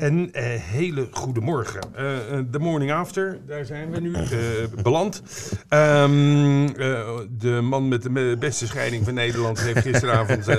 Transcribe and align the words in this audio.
Een 0.00 0.32
eh, 0.32 0.44
hele 0.60 1.08
goede 1.10 1.40
morgen. 1.40 1.80
Eh, 1.94 2.16
eh, 2.38 2.44
de 2.50 2.58
morning 2.58 2.92
after, 2.92 3.38
daar 3.46 3.64
zijn 3.64 3.90
we 3.90 4.00
nu 4.00 4.12
eh, 4.14 4.28
beland. 4.82 5.22
Ehm, 5.68 6.66
eh, 6.66 7.08
de 7.38 7.60
man 7.62 7.88
met 7.88 8.02
de 8.02 8.36
beste 8.38 8.66
scheiding 8.66 9.04
van 9.04 9.14
Nederland 9.14 9.60
heeft 9.60 9.80
gisteravond 9.80 10.48
eh, 10.48 10.58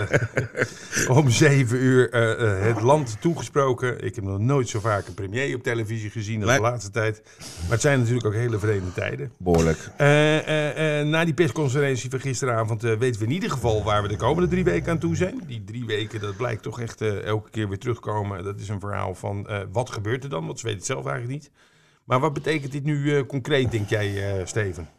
om 1.17 1.29
zeven 1.29 1.77
uur 1.77 2.09
eh, 2.09 2.31
eh, 2.31 2.75
het 2.75 2.81
land 2.81 3.17
toegesproken. 3.19 4.03
Ik 4.03 4.15
heb 4.15 4.23
nog 4.23 4.39
nooit 4.39 4.69
zo 4.69 4.79
vaak 4.79 5.07
een 5.07 5.13
premier 5.13 5.55
op 5.55 5.63
televisie 5.63 6.09
gezien 6.09 6.43
als 6.43 6.55
de 6.55 6.61
laatste 6.61 6.91
tijd. 6.91 7.21
Maar 7.61 7.71
het 7.71 7.81
zijn 7.81 7.99
natuurlijk 7.99 8.25
ook 8.25 8.33
hele 8.33 8.59
vreemde 8.59 8.93
tijden. 8.93 9.31
Behoorlijk. 9.37 9.77
Eh, 9.97 10.37
eh, 10.37 10.99
eh, 10.99 11.07
na 11.07 11.25
die 11.25 11.33
persconferentie 11.33 12.09
van 12.09 12.19
gisteravond 12.19 12.83
eh, 12.83 12.93
weten 12.93 13.19
we 13.21 13.27
in 13.27 13.33
ieder 13.33 13.51
geval 13.51 13.83
waar 13.83 14.01
we 14.01 14.07
de 14.07 14.15
komende 14.17 14.49
drie 14.49 14.63
weken 14.63 14.91
aan 14.91 14.99
toe 14.99 15.15
zijn. 15.15 15.41
Die 15.47 15.63
drie 15.63 15.85
weken, 15.85 16.19
dat 16.19 16.37
blijkt 16.37 16.63
toch 16.63 16.79
echt 16.81 17.01
eh, 17.01 17.23
elke 17.23 17.49
keer 17.49 17.69
weer 17.69 17.79
terugkomen. 17.79 18.43
Dat 18.43 18.59
is 18.59 18.69
een 18.69 18.79
verhaal 18.79 19.15
van 19.15 19.29
eh, 19.39 19.59
wat 19.71 19.89
gebeurt 19.91 20.23
er 20.23 20.29
dan, 20.29 20.45
want 20.45 20.59
ze 20.59 20.63
weten 20.65 20.79
het 20.81 20.87
zelf 20.89 21.05
eigenlijk 21.05 21.33
niet. 21.41 21.51
Maar 22.03 22.19
wat 22.19 22.33
betekent 22.33 22.71
dit 22.71 22.83
nu 22.83 23.15
eh, 23.17 23.25
concreet, 23.25 23.71
denk 23.71 23.89
jij, 23.89 24.37
eh, 24.39 24.45
Steven? 24.45 24.89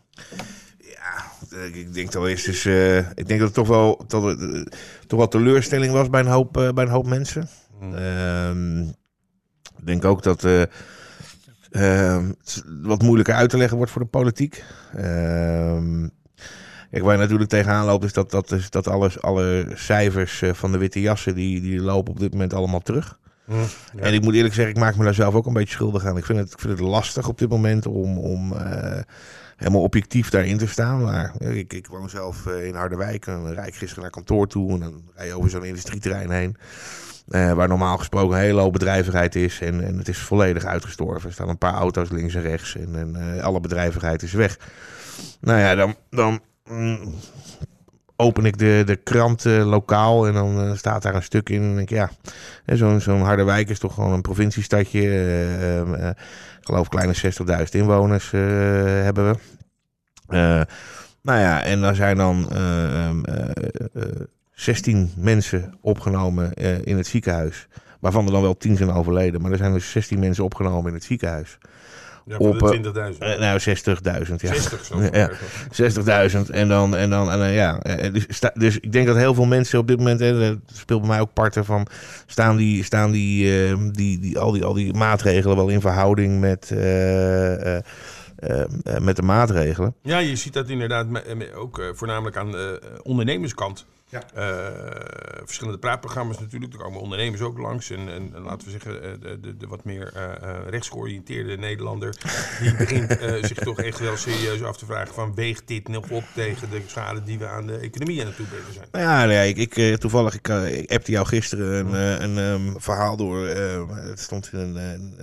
Ik- 1.51 1.75
Ik 1.75 1.95
denk 1.95 2.13
dat 2.13 2.27
eerst 2.27 2.49
is, 2.49 2.67
ik 3.15 3.27
denk 3.29 3.39
dat 3.41 3.41
het 3.41 3.55
toch 3.55 3.69
wel, 3.69 4.05
dat 4.07 4.23
het, 4.23 4.77
toch 5.07 5.19
wel 5.19 5.29
teleurstelling 5.29 5.93
was 5.93 6.11
bij 6.11 6.21
een 6.21 6.27
hoop, 6.27 6.53
bij 6.53 6.73
een 6.85 6.89
hoop 6.89 7.07
mensen. 7.07 7.49
Ehm, 7.81 8.81
ik 9.79 9.87
denk 9.87 10.05
ook 10.05 10.23
dat 10.23 10.45
eh, 10.45 10.63
ehm, 11.71 12.27
het 12.39 12.65
wat 12.83 13.03
moeilijker 13.03 13.35
uit 13.35 13.51
te 13.51 13.57
leggen 13.57 13.77
wordt 13.77 13.93
voor 13.93 14.03
de 14.03 14.09
politiek. 14.09 14.65
Ehm, 14.97 16.09
Kijk, 16.91 17.05
waar 17.05 17.13
je 17.15 17.21
natuurlijk 17.21 17.51
tegenaan 17.51 17.87
loopt 17.87 18.05
is 18.05 18.13
dat, 18.13 18.31
dat, 18.31 18.51
is 18.53 18.71
dat 18.71 18.89
alles, 18.89 19.21
alle 19.23 19.67
cijfers 19.75 20.43
van 20.53 20.73
de 20.73 20.79
witte 20.79 21.01
jassen, 21.01 21.35
die, 21.35 21.61
die 21.61 21.81
lopen 21.81 22.13
op 22.13 22.19
dit 22.21 22.33
moment 22.33 22.55
allemaal 22.55 22.81
terug. 22.81 23.19
Ja. 23.53 24.03
En 24.03 24.15
ik 24.15 24.23
moet 24.23 24.35
eerlijk 24.35 24.55
zeggen, 24.55 24.75
ik 24.75 24.81
maak 24.81 24.97
me 24.97 25.05
daar 25.05 25.15
zelf 25.15 25.35
ook 25.35 25.47
een 25.47 25.53
beetje 25.53 25.75
schuldig 25.75 26.05
aan. 26.07 26.17
Ik 26.17 26.25
vind 26.25 26.39
het, 26.39 26.53
ik 26.53 26.59
vind 26.59 26.79
het 26.79 26.89
lastig 26.89 27.29
op 27.29 27.39
dit 27.39 27.49
moment 27.49 27.87
om, 27.87 28.19
om 28.19 28.53
eh, 28.53 29.01
helemaal 29.57 29.83
objectief 29.83 30.31
daarin 30.31 30.59
te 30.59 30.67
staan. 30.67 31.03
Maar 31.03 31.33
ik, 31.39 31.73
ik 31.73 31.87
woon 31.87 32.09
zelf 32.09 32.47
eh, 32.47 32.67
in 32.67 32.75
Harderwijk 32.75 33.27
en 33.27 33.55
rijd 33.55 33.69
ik 33.69 33.75
gisteren 33.75 34.03
naar 34.03 34.13
kantoor 34.13 34.47
toe. 34.47 34.73
En 34.73 34.81
dan 34.81 35.03
rij 35.15 35.27
je 35.27 35.37
over 35.37 35.51
zo'n 35.51 35.65
industrieterrein 35.65 36.31
heen. 36.31 36.57
eh, 37.29 37.53
waar 37.53 37.69
normaal 37.69 37.99
gesproken 37.99 38.37
een 38.37 38.43
hele 38.43 38.61
hoop 38.61 38.73
bedrijvigheid 38.73 39.35
is. 39.35 39.61
En, 39.61 39.85
en 39.85 39.99
het 39.99 40.09
is 40.09 40.19
volledig 40.19 40.65
uitgestorven. 40.65 41.29
Er 41.29 41.35
staan 41.35 41.49
een 41.49 41.59
paar 41.59 41.75
auto's 41.75 42.11
links 42.11 42.35
en 42.35 42.43
rechts. 42.43 42.77
En, 42.77 42.97
en 42.97 43.41
alle 43.41 43.61
bedrijvigheid 43.61 44.23
is 44.23 44.33
weg. 44.33 44.59
Nou 45.41 45.59
ja, 45.59 45.75
dan, 45.75 45.95
dan 46.11 46.41
mm, 46.71 47.15
open 48.23 48.45
ik 48.45 48.59
de, 48.59 48.83
de 48.87 48.97
krant 48.97 49.47
eh, 49.47 49.69
lokaal. 49.69 50.27
En 50.27 50.33
dan 50.33 50.61
eh, 50.61 50.77
staat 50.77 51.03
daar 51.03 51.15
een 51.15 51.23
stuk 51.23 51.49
in. 51.49 51.63
En 51.63 51.75
denk 51.75 51.91
ik, 51.91 51.97
ja, 51.97 52.11
Zo'n 52.67 53.01
zo'n 53.01 53.23
Harderwijk 53.23 53.69
is 53.69 53.79
toch 53.79 53.95
gewoon 53.95 54.13
een 54.13 54.23
provinciestadje. 54.23 55.01
eh, 55.99 56.09
ik 56.61 56.69
geloof 56.69 56.89
kleine 56.89 57.15
60.000 57.15 57.63
inwoners 57.71 58.31
hebben 58.31 59.31
we. 59.31 59.39
Nou 61.23 61.39
ja, 61.39 61.63
en 61.63 61.81
daar 61.81 61.95
zijn 61.95 62.17
dan 62.17 62.51
eh, 62.51 63.07
ehm, 63.07 63.25
eh, 63.25 63.49
eh, 63.95 64.21
16 64.53 65.13
mensen 65.17 65.75
opgenomen 65.81 66.53
in 66.85 66.97
het 66.97 67.07
ziekenhuis. 67.07 67.69
Waarvan 68.01 68.27
er 68.27 68.33
dan 68.33 68.43
wel 68.43 68.57
10 68.57 68.77
zijn 68.77 68.91
overleden. 68.91 69.41
Maar 69.41 69.51
er 69.51 69.57
zijn 69.57 69.73
dus 69.73 69.91
16 69.91 70.19
mensen 70.19 70.45
opgenomen 70.45 70.89
in 70.89 70.95
het 70.95 71.05
ziekenhuis. 71.05 71.59
Ja, 72.27 72.37
op, 72.37 72.59
voor 72.59 72.73
eh, 72.75 72.83
de 72.83 73.13
20.000. 73.13 73.19
Eh, 73.19 73.39
nou, 73.39 73.61
60.000. 73.61 74.35
Ja. 74.37 74.55
60 74.55 74.85
zo. 74.85 75.01
Ja. 75.13 75.31
60.000 76.47 76.51
en 76.51 76.69
dan, 76.69 76.97
en 76.97 77.11
dan 77.11 77.31
en, 77.31 77.41
eh, 77.43 77.55
ja. 77.55 77.81
eh, 77.81 78.13
Dus, 78.13 78.25
sta- 78.29 78.53
dus 78.55 78.79
ik 78.81 78.93
denk 78.93 79.07
dat 79.07 79.17
heel 79.17 79.35
veel 79.35 79.45
mensen 79.45 79.79
op 79.79 79.87
dit 79.89 79.99
moment, 79.99 80.21
hè, 80.21 80.39
dat 80.49 80.59
speelt 80.73 81.01
bij 81.01 81.11
mij 81.11 81.21
ook 81.21 81.33
parten 81.33 81.65
van, 81.65 81.87
staan 82.27 82.57
die, 82.57 82.85
staan 82.85 83.11
die, 83.11 83.67
eh, 83.69 83.77
die, 83.91 84.19
die, 84.19 84.39
al, 84.39 84.53
die, 84.53 84.65
al 84.65 84.73
die 84.75 84.95
maatregelen 84.95 85.57
wel 85.57 85.69
in 85.69 85.81
verhouding 85.81 86.41
met, 86.41 86.71
met 89.01 89.17
de 89.17 89.23
maatregelen. 89.23 89.95
Ja, 90.03 90.19
je 90.19 90.37
ziet 90.37 90.53
dat 90.53 90.69
inderdaad 90.69 91.07
ook 91.55 91.83
voornamelijk 91.95 92.37
aan 92.37 92.51
de 92.53 92.81
ondernemerskant. 93.03 93.87
Ja. 94.13 94.23
Eh, 94.35 95.43
verschillende 95.45 95.79
praatprogramma's 95.79 96.39
natuurlijk. 96.39 96.73
Er 96.73 96.79
komen 96.79 97.01
ondernemers 97.01 97.41
ook 97.41 97.59
langs. 97.59 97.91
En, 97.91 98.09
en, 98.09 98.31
en 98.35 98.43
laten 98.43 98.67
we 98.67 98.71
zeggen, 98.71 99.03
eh, 99.03 99.11
de, 99.21 99.41
de, 99.41 99.57
de 99.57 99.67
wat 99.67 99.85
meer 99.85 100.13
eh, 100.15 100.69
rechtsgeoriënteerde 100.69 101.57
Nederlander... 101.57 102.15
die 102.61 102.77
begint 102.77 103.19
zich 103.51 103.59
toch 103.59 103.79
echt 103.79 103.99
wel 103.99 104.17
serieus 104.17 104.63
af 104.63 104.77
te 104.77 104.87
vragen... 104.87 105.15
van 105.15 105.35
weegt 105.35 105.69
dit 105.69 105.89
nog 105.89 106.11
op 106.11 106.25
tegen 106.35 106.71
de 106.71 106.83
schade 106.87 107.23
die 107.23 107.39
we 107.39 107.47
aan 107.47 107.67
de 107.67 107.77
economie 107.77 108.21
aan 108.21 108.27
het 108.27 108.37
toebrengen 108.37 108.73
zijn? 108.73 108.87
Nou 108.91 109.05
ja, 109.05 109.23
ja, 109.23 109.41
ik, 109.41 109.57
ik, 109.57 109.97
toevallig, 109.97 110.35
ik, 110.35 110.49
ik 110.49 110.93
appte 110.93 111.11
jou 111.11 111.27
gisteren 111.27 111.95
een, 111.95 112.23
een 112.23 112.39
ehm, 112.39 112.81
verhaal 112.81 113.17
door. 113.17 113.47
het 113.47 114.21
stond 114.21 114.51
in 114.53 114.59
een, 114.59 115.15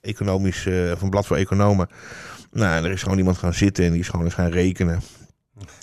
economisch, 0.00 0.64
een 0.64 1.10
blad 1.10 1.26
voor 1.26 1.36
economen. 1.36 1.88
Nou, 2.52 2.84
er 2.84 2.90
is 2.90 3.02
gewoon 3.02 3.18
iemand 3.18 3.38
gaan 3.38 3.54
zitten 3.54 3.84
en 3.84 3.90
die 3.90 4.00
is 4.00 4.08
gewoon 4.08 4.24
eens 4.24 4.34
gaan 4.34 4.50
rekenen. 4.50 5.00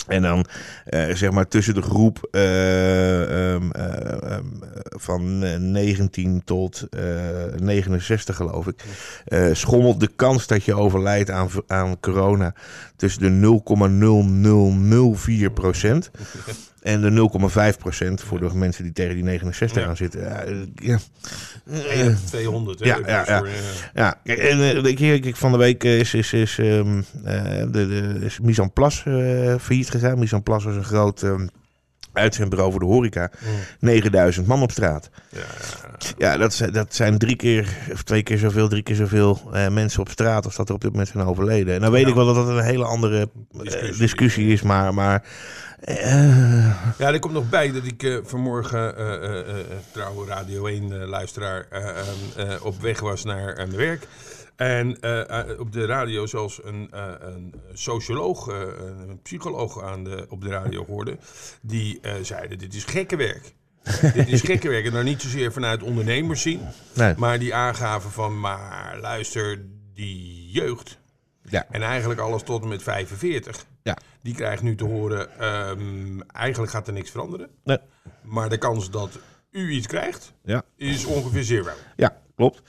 En 0.06 0.22
dan, 0.22 0.44
eh, 0.84 1.14
zeg 1.14 1.30
maar, 1.30 1.48
tussen 1.48 1.74
de 1.74 1.82
groep 1.82 2.28
eh, 2.30 3.52
ehm, 3.52 3.70
eh, 3.70 4.32
ehm, 4.32 4.44
van 4.82 5.42
eh, 5.42 5.56
19 5.58 6.42
tot 6.44 6.86
eh, 6.90 7.02
69, 7.60 8.36
geloof 8.36 8.66
ik, 8.66 8.84
schommelt 9.52 10.00
de 10.00 10.10
kans 10.16 10.46
dat 10.46 10.64
je 10.64 10.74
overlijdt 10.74 11.30
aan, 11.30 11.48
aan 11.66 12.00
corona 12.00 12.54
tussen 12.96 13.22
de 13.22 13.62
0,0004 15.48 15.52
procent 15.52 16.10
en 16.84 17.00
de 17.00 17.28
0,5 17.72 17.78
procent 17.78 18.20
voor 18.22 18.40
de 18.40 18.50
mensen 18.54 18.82
die 18.84 18.92
tegen 18.92 19.14
die 19.14 19.24
69 19.24 19.82
Ja. 19.82 19.88
aan 19.88 19.96
zitten. 19.96 20.20
Ja, 20.20 20.42
eh, 20.42 20.54
ja. 20.74 20.98
Je 21.64 22.14
200, 22.24 22.78
hè? 22.80 22.86
Ja, 22.86 22.98
ja, 23.06 23.24
ja. 23.26 23.42
eh, 23.42 23.50
Ja, 23.94 24.20
en 24.24 24.76
eh, 24.76 24.82
weet 24.82 24.98
je, 24.98 25.18
kijk, 25.20 25.36
van 25.36 25.52
de 25.52 25.58
week 25.58 25.84
eh, 25.84 25.98
is, 25.98 26.14
is, 26.14 26.32
is, 26.32 26.58
eh, 26.58 26.64
de, 27.24 27.68
de, 27.70 28.16
is 28.20 28.38
Place 28.72 29.10
eh, 29.10 29.54
failliet 29.60 29.90
gegaan. 29.90 30.18
Mise 30.18 30.34
en 30.34 30.42
Place 30.42 30.66
was 30.66 30.76
een 30.76 30.84
groot 30.84 31.22
ehm, 31.22 31.46
uitzendbureau 32.12 32.70
voor 32.70 32.80
de 32.80 32.86
horeca. 32.86 33.30
9000 33.80 34.46
man 34.46 34.62
op 34.62 34.70
straat. 34.70 35.10
ja, 35.30 35.38
ja. 35.38 35.44
Ja, 36.18 36.36
dat, 36.36 36.54
zijn- 36.54 36.72
dat 36.72 36.94
zijn 36.94 37.18
drie 37.18 37.36
keer 37.36 37.76
of 37.92 38.02
twee 38.02 38.22
keer 38.22 38.38
zoveel, 38.38 38.68
drie 38.68 38.82
keer 38.82 38.94
zoveel 38.94 39.40
eh, 39.52 39.68
mensen 39.68 40.00
op 40.00 40.08
straat 40.08 40.44
als 40.44 40.56
dat 40.56 40.68
er 40.68 40.74
op 40.74 40.80
dit 40.80 40.90
moment 40.90 41.08
zijn 41.08 41.24
overleden. 41.24 41.74
En 41.74 41.80
dan 41.80 41.90
weet 41.90 42.02
Ja. 42.02 42.08
ik 42.08 42.14
wel 42.14 42.26
dat 42.26 42.34
dat 42.34 42.48
een 42.48 42.64
hele 42.64 42.84
andere 42.84 43.20
eh, 43.20 43.60
Discussie. 43.62 43.98
discussie, 43.98 44.46
is, 44.52 44.62
maar, 44.62 44.94
maar 44.94 45.22
eh, 45.84 46.98
Ja, 46.98 47.12
er 47.12 47.18
komt 47.18 47.34
nog 47.34 47.48
bij 47.48 47.72
dat 47.72 47.84
ik 47.84 48.02
eh, 48.02 48.16
vanmorgen 48.22 48.96
eh, 48.96 49.54
trouwe 49.92 50.26
Radio 50.26 50.66
1 50.66 51.00
eh, 51.00 51.08
luisteraar 51.08 51.66
eh, 51.70 51.88
ehm, 51.88 52.50
eh, 52.50 52.64
op 52.64 52.80
weg 52.80 53.00
was 53.00 53.24
naar 53.24 53.68
werk. 53.70 54.06
En 54.56 54.90
op 55.58 55.72
de 55.72 55.86
radio 55.86 56.26
zelfs 56.26 56.60
een, 56.64 56.88
een 57.28 57.54
socioloog, 57.72 58.46
een 58.46 59.20
psycholoog 59.22 59.82
aan 59.82 60.04
de, 60.04 60.26
op 60.28 60.40
de 60.42 60.48
radio 60.48 60.84
hoorde. 60.86 61.16
Die 61.62 62.00
zeiden, 62.22 62.58
dit 62.58 62.74
is 62.74 62.84
gekke 62.84 63.16
werk. 63.16 63.54
dit 64.14 64.28
is 64.28 64.40
gekke 64.40 64.68
werk. 64.68 64.84
En 64.86 64.92
dan 64.92 65.04
niet 65.04 65.22
zozeer 65.22 65.52
vanuit 65.52 65.82
ondernemers 65.82 66.42
zien. 66.42 66.60
nee. 66.92 67.14
Maar 67.16 67.38
die 67.38 67.54
aangaven 67.54 68.10
van, 68.10 68.40
maar 68.40 68.98
luister, 69.00 69.64
die 69.94 70.50
jeugd. 70.50 70.98
Ja. 71.48 71.66
En 71.70 71.82
eigenlijk 71.82 72.20
alles 72.20 72.42
tot 72.42 72.62
en 72.62 72.68
met 72.68 72.82
45. 72.82 73.66
Ja. 73.82 73.96
Die 74.22 74.34
krijgt 74.34 74.62
nu 74.62 74.74
te 74.74 74.84
horen, 74.84 75.38
ehm, 75.38 76.20
eigenlijk 76.20 76.72
gaat 76.72 76.86
er 76.86 76.92
niks 76.92 77.10
veranderen. 77.10 77.48
Nee. 77.64 77.78
Maar 78.22 78.48
de 78.48 78.58
kans 78.58 78.90
dat 78.90 79.18
u 79.50 79.70
iets 79.70 79.86
krijgt, 79.86 80.32
Ja. 80.44 80.62
is 80.76 81.04
ongeveer 81.04 81.42
zero. 81.44 81.70
Ja, 81.96 82.16
klopt. 82.34 82.62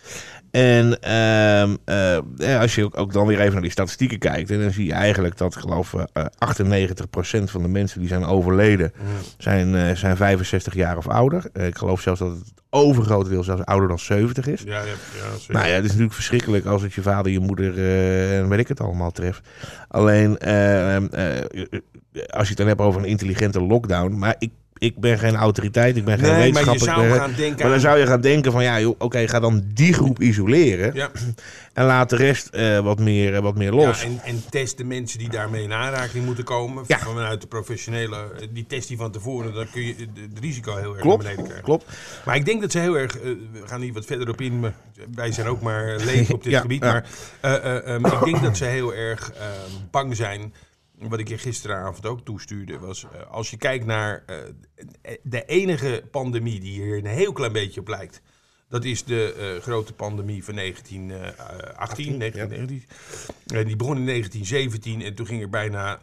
En 0.51 1.01
ehm, 1.01 1.75
eh, 1.85 2.59
als 2.59 2.75
je 2.75 2.84
ook, 2.84 2.97
ook 2.97 3.13
dan 3.13 3.28
weer 3.28 3.40
even 3.40 3.53
naar 3.53 3.61
die 3.61 3.72
statistieken 3.72 4.19
kijkt, 4.19 4.51
en 4.51 4.61
dan 4.61 4.72
zie 4.72 4.85
je 4.85 4.93
eigenlijk 4.93 5.37
dat, 5.37 5.55
geloof 5.55 5.93
ik, 5.93 6.07
eh 6.13 6.25
98% 6.37 7.51
van 7.51 7.61
de 7.61 7.67
mensen 7.67 7.99
die 7.99 8.09
zijn 8.09 8.25
overleden, 8.25 8.93
zijn, 9.37 9.75
eh, 9.75 9.95
zijn 9.95 10.17
65 10.17 10.73
jaar 10.73 10.97
of 10.97 11.07
ouder. 11.07 11.49
Ik 11.53 11.78
geloof 11.78 12.01
zelfs 12.01 12.19
dat 12.19 12.31
het 12.31 12.53
overgrote 12.69 13.29
deel 13.29 13.43
zelfs 13.43 13.66
ouder 13.66 13.87
dan 13.87 13.99
70 13.99 14.47
is. 14.47 14.61
Ja, 14.61 14.79
ja, 14.79 14.85
ja. 14.85 15.53
Nou 15.53 15.67
ja, 15.67 15.73
het 15.73 15.84
is 15.84 15.90
natuurlijk 15.90 16.16
verschrikkelijk 16.16 16.66
als 16.66 16.81
het 16.81 16.93
je 16.93 17.01
vader, 17.01 17.31
je 17.31 17.40
moeder 17.40 17.78
en 18.34 18.49
weet 18.49 18.59
ik 18.59 18.67
het 18.67 18.81
allemaal 18.81 19.11
treft. 19.11 19.47
Alleen, 19.87 20.37
eh, 20.37 20.95
eh, 20.95 21.03
eh, 21.03 21.81
als 22.29 22.43
je 22.43 22.49
het 22.49 22.57
dan 22.57 22.67
hebt 22.67 22.81
over 22.81 23.01
een 23.01 23.07
intelligente 23.07 23.61
lockdown. 23.61 24.17
Maar 24.17 24.35
ik 24.40 24.51
ik 24.77 24.99
ben 24.99 25.19
geen 25.19 25.35
autoriteit, 25.35 25.97
ik 25.97 26.05
ben 26.05 26.19
geen 26.19 26.31
Nee, 26.31 26.51
maar 26.53 26.63
je 26.63 26.69
wetenschapper. 26.69 26.93
zou 26.95 27.07
ben- 27.07 27.17
gaan 27.19 27.33
denken 27.33 27.49
maar 27.49 27.57
dan 27.66 27.73
aan- 27.73 27.79
zou 27.79 27.97
je 27.99 28.05
gaan 28.07 28.22
denken 28.22 28.51
van, 28.51 28.63
ja, 28.63 28.87
oké, 28.97 29.27
ga 29.27 29.39
dan 29.39 29.63
die 29.73 29.93
groep 29.93 30.22
isoleren. 30.22 30.93
Ja. 30.93 31.11
En 31.73 31.85
laat 31.85 32.09
de 32.09 32.16
rest 32.16 32.47
eh, 32.47 32.79
wat, 32.79 32.99
meer, 32.99 33.35
eh, 33.35 33.41
wat 33.41 33.55
meer 33.55 33.72
los. 33.72 34.01
Ja, 34.01 34.07
en, 34.07 34.19
en 34.23 34.43
test 34.49 34.77
de 34.77 34.83
mensen 34.83 35.19
die 35.19 35.29
daarmee 35.29 35.63
in 35.63 35.73
aanraking 35.73 36.25
moeten 36.25 36.43
komen. 36.43 36.83
Ja. 36.87 36.99
Vanuit 36.99 37.41
de 37.41 37.47
professionele. 37.47 38.17
Die 38.53 38.66
test 38.67 38.87
die 38.87 38.97
van 38.97 39.11
tevoren. 39.11 39.53
Dan 39.53 39.66
kun 39.72 39.81
je 39.81 39.95
het 39.97 40.39
risico 40.39 40.75
heel 40.75 40.91
erg 40.93 41.01
klopt, 41.01 41.16
naar 41.16 41.17
beneden 41.23 41.43
krijgen. 41.43 41.63
klopt. 41.63 41.85
Maar 42.25 42.35
ik 42.35 42.45
denk 42.45 42.61
dat 42.61 42.71
ze 42.71 42.79
heel 42.79 42.97
erg. 42.97 43.17
eh, 43.17 43.23
we 43.23 43.61
gaan 43.66 43.81
hier 43.81 43.93
wat 43.93 44.05
verder 44.05 44.29
op 44.29 44.41
in. 44.41 44.59
Maar 44.59 44.73
wij 45.16 45.31
zijn 45.31 45.47
ook 45.47 45.61
maar 45.61 45.95
leden 46.05 46.33
op 46.35 46.43
dit 46.43 46.55
gebied. 46.55 46.81
Maar 46.81 47.05
eh, 47.41 47.55
eh, 47.55 47.87
ehm, 47.95 48.05
ik 48.05 48.23
denk 48.25 48.41
dat 48.43 48.57
ze 48.57 48.66
heel 48.66 48.93
erg 48.93 49.31
eh, 49.31 49.45
bang 49.91 50.16
zijn. 50.16 50.53
Wat 50.99 51.19
ik 51.19 51.27
je 51.27 51.37
gisteravond 51.37 52.05
ook 52.05 52.25
toestuurde. 52.25 52.79
Was 52.79 53.03
eh, 53.03 53.31
als 53.31 53.49
je 53.49 53.57
kijkt 53.57 53.85
naar. 53.85 54.23
eh, 54.25 55.13
de 55.23 55.45
enige 55.45 56.03
pandemie 56.11 56.59
die 56.59 56.81
hier 56.81 56.97
een 56.97 57.05
heel 57.05 57.31
klein 57.31 57.51
beetje 57.51 57.79
op 57.79 57.87
lijkt. 57.87 58.21
Dat 58.69 58.83
is 58.83 59.03
de 59.03 59.33
eh, 59.33 59.61
grote 59.61 59.93
pandemie 59.93 60.43
van 60.43 60.55
1918, 60.55 62.19
1919. 62.19 62.83
En 63.45 63.65
die 63.65 63.75
begon 63.75 63.97
in 63.97 64.05
1917 64.05 65.01
en 65.01 65.15
toen 65.15 65.25
ging 65.25 65.41
er 65.41 65.49
bijna 65.49 65.99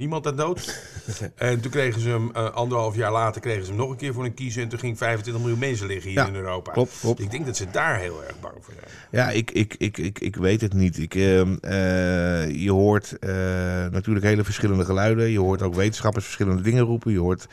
niemand 0.00 0.26
aan 0.26 0.36
dood. 0.36 0.82
en 1.34 1.60
toen 1.60 1.70
kregen 1.70 2.00
ze 2.00 2.08
hem, 2.08 2.30
eh, 2.34 2.50
anderhalf 2.50 2.96
jaar 2.96 3.12
later, 3.12 3.40
kregen 3.40 3.62
ze 3.62 3.68
hem 3.68 3.78
nog 3.80 3.90
een 3.90 3.96
keer 3.96 4.12
voor 4.12 4.24
een 4.24 4.34
kiezen. 4.34 4.62
En 4.62 4.68
toen 4.68 4.78
ging 4.78 4.98
25 4.98 5.42
miljoen 5.42 5.60
mensen 5.60 5.86
liggen 5.86 6.10
hier 6.10 6.18
Ja, 6.18 6.26
in 6.26 6.34
Europa. 6.34 6.72
klopt, 6.72 6.98
klopt. 7.00 7.20
Ik 7.20 7.30
denk 7.30 7.46
dat 7.46 7.56
ze 7.56 7.66
daar 7.70 7.98
heel 7.98 8.24
erg 8.24 8.40
bang 8.40 8.54
voor 8.60 8.74
zijn. 8.74 8.86
Ja, 9.10 9.30
ik, 9.30 9.50
ik, 9.50 9.74
ik, 9.78 9.98
ik, 9.98 10.18
ik 10.18 10.36
weet 10.36 10.60
het 10.60 10.72
niet. 10.72 10.98
Ik, 10.98 11.14
ehm, 11.14 11.56
eh, 11.60 12.50
je 12.50 12.70
hoort 12.70 13.18
eh, 13.18 13.30
natuurlijk 13.90 14.26
hele 14.26 14.44
verschillende 14.44 14.84
geluiden. 14.84 15.30
Je 15.30 15.38
hoort 15.38 15.62
ook 15.62 15.74
wetenschappers 15.74 16.24
verschillende 16.24 16.62
dingen 16.62 16.84
roepen. 16.84 17.12
Je 17.12 17.18
hoort 17.18 17.46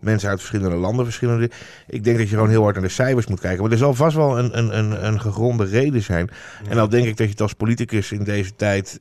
mensen 0.00 0.28
uit 0.28 0.38
verschillende 0.38 0.76
landen 0.76 1.04
verschillende 1.04 1.50
Ik 1.86 2.04
denk 2.04 2.18
dat 2.18 2.28
je 2.28 2.34
gewoon 2.34 2.50
heel 2.50 2.62
hard 2.62 2.74
naar 2.74 2.84
de 2.84 2.90
cijfers 2.90 3.26
moet 3.26 3.40
kijken. 3.40 3.62
Maar 3.62 3.72
er 3.72 3.78
zal 3.78 3.94
vast 3.94 4.16
wel 4.16 4.38
een, 4.38 4.58
een, 4.58 4.78
een, 4.78 5.06
een 5.06 5.20
gegronde 5.20 5.64
reden 5.64 6.02
zijn. 6.02 6.30
En 6.68 6.76
dan 6.76 6.90
denk 6.90 7.06
ik 7.06 7.16
dat 7.16 7.26
je 7.26 7.32
het 7.32 7.40
als 7.40 7.52
politicus 7.52 8.12
in 8.12 8.24
deze 8.24 8.56
tijd 8.56 9.00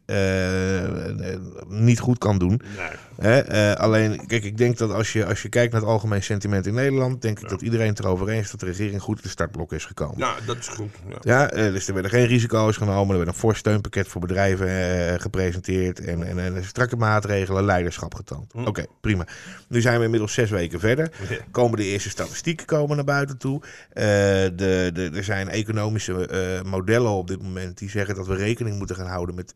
niet 1.68 2.00
goed 2.00 2.18
kan 2.18 2.38
doen. 2.38 2.62
matter. 2.94 3.12
Hè? 3.15 3.39
eh, 3.39 3.74
alleen, 3.74 4.25
kijk, 4.25 4.44
ik 4.44 4.57
denk 4.57 4.77
dat 4.77 4.92
als 4.92 5.13
je, 5.13 5.25
als 5.25 5.42
je 5.42 5.50
kijkt 5.50 5.71
naar 5.71 5.81
het 5.81 5.89
algemeen 5.89 6.24
sentiment 6.24 6.68
in 6.68 6.74
Nederland, 6.74 7.21
denk 7.21 7.39
ik 7.39 7.50
dat 7.50 7.62
iedereen 7.62 7.88
het 7.88 8.00
erover 8.00 8.30
eens 8.30 8.44
is 8.44 8.51
dat 8.51 8.60
de 8.60 8.65
regering 8.65 9.01
goed 9.01 9.15
in 9.15 9.24
de 9.24 9.30
startblok 9.30 9.74
is 9.74 9.86
gekomen. 9.86 10.19
Nou, 10.19 10.39
dat 10.45 10.57
is 10.57 10.68
goed. 10.68 10.92
Ja. 11.10 11.18
Ja, 11.21 11.50
eh, 11.50 11.71
dus 11.71 11.88
er 11.88 11.94
werden 11.94 12.12
geen 12.12 12.25
risico's 12.25 12.77
genomen. 12.77 13.12
Er 13.12 13.18
werd 13.18 13.27
een 13.27 13.39
fors 13.39 13.60
steunpakket 13.60 14.07
voor 14.07 14.21
bedrijven 14.21 14.68
eh, 14.68 15.19
gepresenteerd. 15.19 16.00
En, 16.00 16.24
en, 16.24 16.39
en 16.39 16.63
strakke 16.65 16.95
maatregelen, 16.95 17.65
leiderschap 17.65 18.15
getoond. 18.15 18.54
Oké, 18.54 18.86
prima. 19.01 19.27
Nu 19.68 19.81
zijn 19.81 19.98
we 19.98 20.04
inmiddels 20.04 20.33
zes 20.33 20.50
weken 20.50 20.80
verder. 20.80 21.12
Ja. 21.30 21.38
Komen 21.51 21.77
de 21.77 21.86
eerste 21.86 22.09
statistieken 22.09 22.66
komen 22.66 22.95
naar 22.95 23.06
buiten 23.06 23.38
toe. 23.38 23.62
De, 23.94 24.51
de, 24.94 25.12
er 25.13 25.24
zijn 25.24 25.50
economische 25.50 26.62
modellen 26.66 27.12
op 27.12 27.27
dit 27.27 27.42
moment 27.42 27.77
die 27.77 27.89
zeggen 27.89 28.16
dat 28.16 28.27
we 28.27 28.36
rekening 28.36 28.77
moeten 28.77 28.95
gaan 28.95 29.07
houden 29.07 29.36
met 29.36 29.54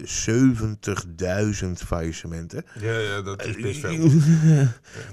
70.000 1.63 1.71
faillissementen. 1.85 2.65
Ja, 2.79 2.97
ja, 2.97 3.21
dat 3.21 3.45
is 3.47 3.55
best 3.55 3.79
veel. 3.85 4.09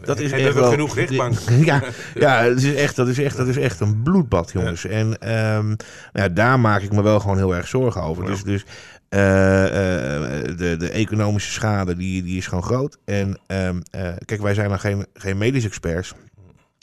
Dat 0.05 0.21
is 0.21 0.33
En 0.33 0.39
echt 0.39 0.55
wel, 0.55 0.71
genoeg 0.71 0.95
rechtbank. 0.95 1.39
Ja, 1.65 1.83
ja 2.15 2.43
het 2.45 2.63
is 2.63 2.75
echt, 2.75 2.97
dat, 2.97 3.09
is 3.09 3.19
echt, 3.19 3.37
dat 3.37 3.49
is 3.49 3.57
echt 3.57 3.81
een 3.81 4.03
bloedbad, 4.03 4.53
jongens. 4.53 4.85
En 4.85 5.19
ehm, 5.19 5.67
nou 5.67 5.77
ja, 6.13 6.29
daar 6.29 6.61
maak 6.61 6.83
ik 6.83 6.93
me 6.93 7.03
wel 7.03 7.21
gewoon 7.21 7.37
heel 7.37 7.55
erg 7.55 7.69
zorgen 7.69 8.03
over. 8.03 8.25
Dus, 8.25 8.43
dus 8.43 8.65
eh, 9.09 9.65
eh, 9.65 10.57
de, 10.57 10.77
de 10.77 10.91
economische 10.91 11.53
schade 11.53 11.97
die, 11.97 12.23
die 12.23 12.37
is 12.37 12.47
gewoon 12.47 12.65
groot. 12.65 12.99
En 13.05 13.39
ehm, 13.47 13.81
eh, 13.91 14.09
kijk, 14.25 14.41
wij 14.41 14.55
zijn 14.55 14.69
dan 14.69 14.81
geen, 14.81 15.07
geen 15.15 15.39
medisch 15.39 15.65
experts. 15.65 16.15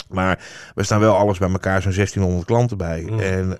Maar 0.10 0.40
we 0.76 0.84
staan 0.84 1.00
wel 1.00 1.16
alles 1.16 1.38
bij 1.38 1.50
elkaar, 1.50 1.82
zo'n 1.82 1.92
1600 1.92 2.46
klanten 2.46 2.78
bij. 2.78 3.02
Mm. 3.02 3.20
En 3.20 3.58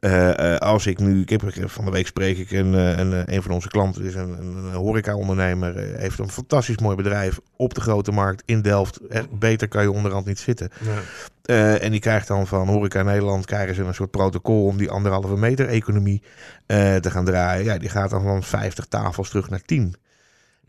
eh, 0.00 0.54
eh, 0.54 0.58
als 0.58 0.86
ik 0.86 0.98
nu, 0.98 1.20
ik 1.20 1.28
heb, 1.28 1.70
van 1.70 1.84
de 1.84 1.90
week 1.90 2.06
spreek 2.06 2.38
ik 2.38 2.50
een, 2.50 2.74
eh, 2.74 2.98
een, 2.98 3.34
een 3.34 3.42
van 3.42 3.50
onze 3.50 3.68
klanten, 3.68 4.04
is 4.04 4.14
een, 4.14 4.38
een, 4.38 4.56
een 4.56 4.72
horeca-ondernemer, 4.72 5.76
heeft 5.76 6.18
een 6.18 6.30
fantastisch 6.30 6.78
mooi 6.78 6.96
bedrijf 6.96 7.38
op 7.56 7.74
de 7.74 7.80
grote 7.80 8.12
markt 8.12 8.42
in 8.44 8.62
Delft. 8.62 9.00
Beter 9.30 9.68
kan 9.68 9.82
je 9.82 9.92
onderhand 9.92 10.26
niet 10.26 10.38
zitten. 10.38 10.70
Ja. 10.80 11.76
En 11.76 11.90
die 11.90 12.00
krijgt 12.00 12.28
dan 12.28 12.46
van 12.46 12.68
Horeca 12.68 13.02
Nederland 13.02 13.46
krijgen 13.46 13.74
ze 13.74 13.82
een 13.82 13.94
soort 13.94 14.10
protocol 14.10 14.66
om 14.66 14.76
die 14.76 14.90
anderhalve 14.90 15.36
meter 15.36 15.68
economie 15.68 16.22
te 16.66 17.10
gaan 17.10 17.24
draaien. 17.24 17.64
Ja, 17.64 17.78
die 17.78 17.88
gaat 17.88 18.10
dan 18.10 18.22
van 18.22 18.42
50 18.42 18.86
tafels 18.86 19.28
terug 19.28 19.50
naar 19.50 19.62
10. 19.62 19.94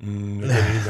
Mm, 0.03 0.41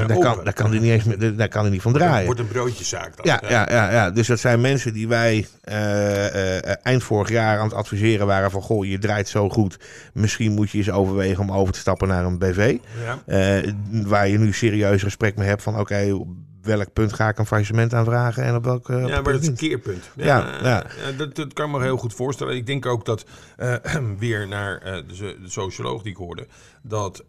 daar 0.08 0.18
kan, 0.20 0.44
daar 0.44 0.54
kan 0.54 0.70
hij 0.70 0.80
niet 0.80 0.92
eens 0.92 1.04
meer- 1.04 1.36
daar 1.36 1.48
kan 1.48 1.62
hij 1.62 1.72
niet 1.72 1.82
van 1.82 1.94
Het 1.94 2.02
draaien. 2.02 2.26
wordt 2.26 2.40
een 2.40 2.48
broodjeszaak 2.48 3.16
dan. 3.18 3.26
Ja, 3.26 3.42
ja, 3.50 3.68
ja, 3.72 3.92
ja, 3.92 4.12
dus 4.12 4.28
dat 4.28 4.40
zijn 4.40 4.62
mensen 4.62 4.94
die 4.94 5.08
wij 5.08 5.48
eh, 5.62 6.58
eh, 6.58 6.76
eind 6.84 7.04
vorig 7.04 7.30
jaar 7.30 7.58
aan 7.60 7.66
het 7.66 7.74
adviseren 7.74 8.28
waren 8.28 8.52
van... 8.52 8.62
goh, 8.62 8.86
je 8.86 8.98
draait 8.98 9.28
zo 9.28 9.50
goed, 9.50 9.80
misschien 10.14 10.52
moet 10.52 10.70
je 10.70 10.78
eens 10.78 10.90
overwegen 10.92 11.44
om 11.44 11.52
over 11.52 11.74
te 11.74 11.80
stappen 11.80 12.08
naar 12.08 12.26
een 12.26 12.38
BV. 12.38 12.78
Ja. 13.04 13.20
Eh, 13.26 13.72
waar 13.90 14.28
je 14.28 14.38
nu 14.38 14.54
serieus 14.54 15.04
gesprek 15.04 15.36
mee 15.36 15.48
hebt 15.48 15.64
van... 15.64 15.80
oké, 15.80 16.12
op 16.14 16.28
welk 16.62 16.94
punt 16.94 17.14
ga 17.14 17.30
ik 17.30 17.38
een 17.38 17.46
faillissement 17.46 17.94
aanvragen 17.94 18.44
en 18.44 18.56
op 18.56 18.64
welk 18.64 18.88
Ja, 18.88 18.98
maar 19.22 19.24
dat 19.34 19.42
is 19.42 19.48
een 19.48 19.56
keerpunt. 19.56 20.10
Ja, 20.16 20.26
Ja, 20.26 20.54
ja. 20.62 20.86
ja, 21.06 21.12
dat, 21.18 21.36
dat 21.36 21.54
kan 21.54 21.66
ik 21.70 21.76
me 21.78 21.84
heel 21.84 21.98
goed 21.98 22.14
voorstellen. 22.14 22.56
Ik 22.56 22.66
denk 22.66 22.86
ook 22.86 23.06
dat, 23.06 23.26
weer 24.20 24.48
naar 24.48 24.80
de, 24.84 25.04
de 25.18 25.50
socioloog 25.50 26.02
die 26.02 26.12
ik 26.12 26.18
hoorde, 26.18 26.48
dat 26.82 27.24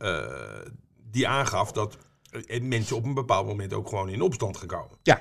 die 1.11 1.29
aangaf 1.29 1.73
dat 1.73 1.97
eh, 2.47 2.63
mensen 2.63 2.97
op 2.97 3.05
een 3.05 3.15
bepaald 3.15 3.47
moment 3.47 3.73
ook 3.73 3.89
gewoon 3.89 4.09
in 4.09 4.23
opstand 4.23 4.57
gaan 4.57 4.67
komen. 4.69 4.97
Ja. 5.03 5.21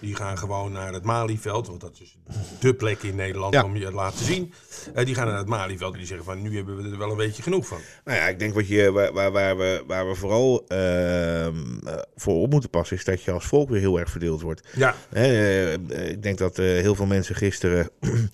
Die 0.00 0.14
gaan 0.14 0.38
gewoon 0.38 0.72
naar 0.72 0.92
het 0.92 1.04
Malieveld, 1.04 1.66
want 1.66 1.80
dat 1.80 1.98
is 2.00 2.16
dé 2.60 2.74
plek 2.74 3.02
in 3.02 3.14
Nederland 3.14 3.54
Ja. 3.54 3.64
om 3.64 3.76
je 3.76 3.84
het 3.84 3.94
laten 3.94 4.24
zien. 4.24 4.52
Eh, 4.94 5.04
die 5.04 5.14
gaan 5.14 5.26
naar 5.26 5.38
het 5.38 5.46
Malieveld 5.48 5.92
en 5.92 5.98
die 5.98 6.06
zeggen 6.06 6.26
van 6.26 6.42
nu 6.42 6.56
hebben 6.56 6.76
we 6.82 6.90
er 6.90 6.98
wel 6.98 7.10
een 7.10 7.16
beetje 7.16 7.42
genoeg 7.42 7.66
van. 7.66 7.78
Nou 8.04 8.18
ja, 8.18 8.28
ik 8.28 8.38
denk 8.38 8.54
wat 8.54 8.68
je, 8.68 8.92
waar, 8.92 9.12
waar, 9.12 9.32
waar 9.32 9.56
we, 9.56 9.84
waar 9.86 10.08
we 10.08 10.14
vooral 10.14 10.64
ehm, 10.68 11.78
eh, 11.86 11.98
voor 12.16 12.34
op 12.34 12.50
moeten 12.50 12.70
passen... 12.70 12.96
is 12.96 13.04
dat 13.04 13.22
je 13.22 13.30
als 13.32 13.44
volk 13.46 13.68
weer 13.68 13.80
heel 13.80 13.98
erg 13.98 14.10
verdeeld 14.10 14.40
wordt. 14.40 14.68
Ja, 14.74 14.94
Hè, 15.08 15.72
ik 16.08 16.22
denk 16.22 16.38
dat 16.38 16.58
eh, 16.58 16.64
heel 16.64 16.94
veel 16.94 17.06
mensen 17.06 17.34
gisteren 17.34 17.90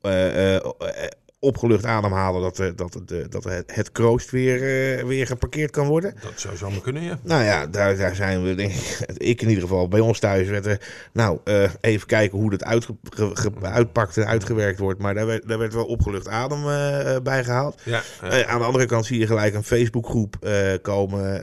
eh, 0.00 0.56
eh, 0.56 0.56
eh, 0.56 1.10
opgelucht 1.42 1.84
ademhalen 1.84 2.42
dat, 2.42 2.58
eh, 2.58 2.66
dat, 2.76 3.00
de, 3.06 3.26
dat 3.28 3.44
het, 3.44 3.74
het 3.74 3.92
kroost 3.92 4.30
weer, 4.30 4.54
eh, 4.98 5.04
weer 5.04 5.26
geparkeerd 5.26 5.70
kan 5.70 5.86
worden. 5.86 6.14
dat 6.22 6.32
zou 6.36 6.56
zomaar 6.56 6.80
kunnen, 6.80 7.02
ja. 7.02 7.18
Nou 7.22 7.44
ja, 7.44 7.66
daar, 7.66 7.96
daar 7.96 8.14
zijn 8.14 8.42
we, 8.42 8.54
denk 8.54 8.72
ik, 8.72 9.00
ik 9.16 9.42
in 9.42 9.48
ieder 9.48 9.62
geval, 9.62 9.88
bij 9.88 10.00
ons 10.00 10.18
thuis 10.18 10.48
werd 10.48 10.66
er, 10.66 10.80
nou, 11.12 11.38
eh, 11.44 11.70
even 11.80 12.06
kijken 12.06 12.38
hoe 12.38 12.50
dat 12.50 12.64
uitge, 12.64 12.96
ge- 13.10 13.30
ge- 13.34 13.52
uitpakt 13.62 14.16
en 14.16 14.26
uitgewerkt 14.26 14.78
wordt. 14.78 15.00
Maar 15.00 15.14
daar 15.14 15.26
werd, 15.26 15.48
daar 15.48 15.58
werd 15.58 15.74
wel 15.74 15.84
opgelucht 15.86 16.28
adem 16.28 16.58
eh, 16.68 17.16
bij 17.22 17.44
gehaald. 17.44 17.80
ja, 17.84 18.02
aan 18.46 18.58
de 18.58 18.64
andere 18.64 18.86
kant 18.86 19.06
zie 19.06 19.18
je 19.18 19.26
gelijk 19.26 19.54
een 19.54 19.64
Facebookgroep 19.64 20.36
komen. 20.82 21.40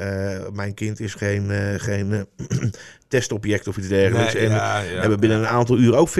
mijn 0.56 0.74
kind 0.74 1.00
is 1.00 1.14
geen, 1.14 1.52
geen 1.80 2.26
testobject 3.08 3.68
of 3.68 3.78
iets 3.78 3.88
dergelijks. 3.88 4.34
Nee, 4.34 4.44
en 4.46 4.50
ja, 4.52 4.80
ja, 4.80 5.00
hebben 5.00 5.20
binnen 5.20 5.38
een 5.40 5.48
aantal 5.48 5.78
uur 5.78 5.96
ook 5.96 6.10
40.000 6.10 6.16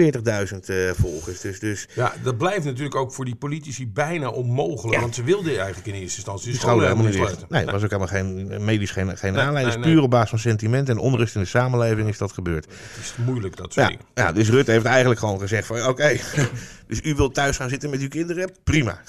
eh, 0.66 0.76
volgers. 0.92 1.40
Dus, 1.40 1.60
dus 1.60 1.88
Ja, 1.94 2.14
dat 2.22 2.38
blijft 2.38 2.64
natuurlijk 2.64 2.94
ook 2.96 3.12
voor 3.12 3.24
die 3.24 3.34
politici 3.34 3.66
bijna 3.92 4.28
onmogelijk. 4.28 4.94
Ja. 4.94 5.00
Want 5.00 5.14
ze 5.14 5.22
wilden 5.22 5.56
eigenlijk 5.56 5.86
in 5.86 5.94
eerste 5.94 6.16
instantie 6.16 6.44
de 6.46 6.50
die 6.50 6.60
scholen 6.60 6.82
helemaal 6.82 7.04
niet 7.04 7.14
sluiten. 7.14 7.46
Nee, 7.48 7.64
was 7.64 7.74
ook 7.74 7.90
helemaal 7.90 8.06
geen 8.06 8.64
medisch 8.64 8.90
geen, 8.90 9.16
geen 9.16 9.32
Nee, 9.32 9.42
aanleiding. 9.42 9.74
nee, 9.74 9.84
Dus 9.84 9.92
puur 9.92 10.02
op 10.02 10.10
basis 10.10 10.30
van 10.30 10.38
sentiment 10.38 10.88
en 10.88 10.98
onrust 10.98 11.34
in 11.34 11.40
de 11.40 11.46
samenleving 11.46 12.08
is 12.08 12.18
dat 12.18 12.32
gebeurd. 12.32 12.64
Het 12.64 13.04
is 13.04 13.14
moeilijk, 13.24 13.56
dat 13.56 13.72
soort 13.72 13.86
Ja, 13.86 13.92
dingen. 13.92 14.04
ja, 14.14 14.32
dus 14.32 14.48
Rutte 14.50 14.70
heeft 14.70 14.84
eigenlijk 14.84 15.20
gewoon 15.20 15.40
gezegd 15.40 15.66
van 15.66 15.86
oké, 15.86 16.16
dus 16.88 17.00
u 17.02 17.14
wilt 17.14 17.34
thuis 17.34 17.56
gaan 17.56 17.68
zitten 17.68 17.90
met 17.90 18.00
uw 18.00 18.08
kinderen? 18.08 18.50
Prima. 18.64 19.00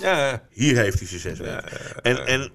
Ja, 0.00 0.42
Hier 0.50 0.76
heeft 0.76 0.98
hij 0.98 1.08
zijn 1.08 1.20
zes 1.20 1.38
weken. 1.38 1.64
En, 2.02 2.26
en 2.26 2.50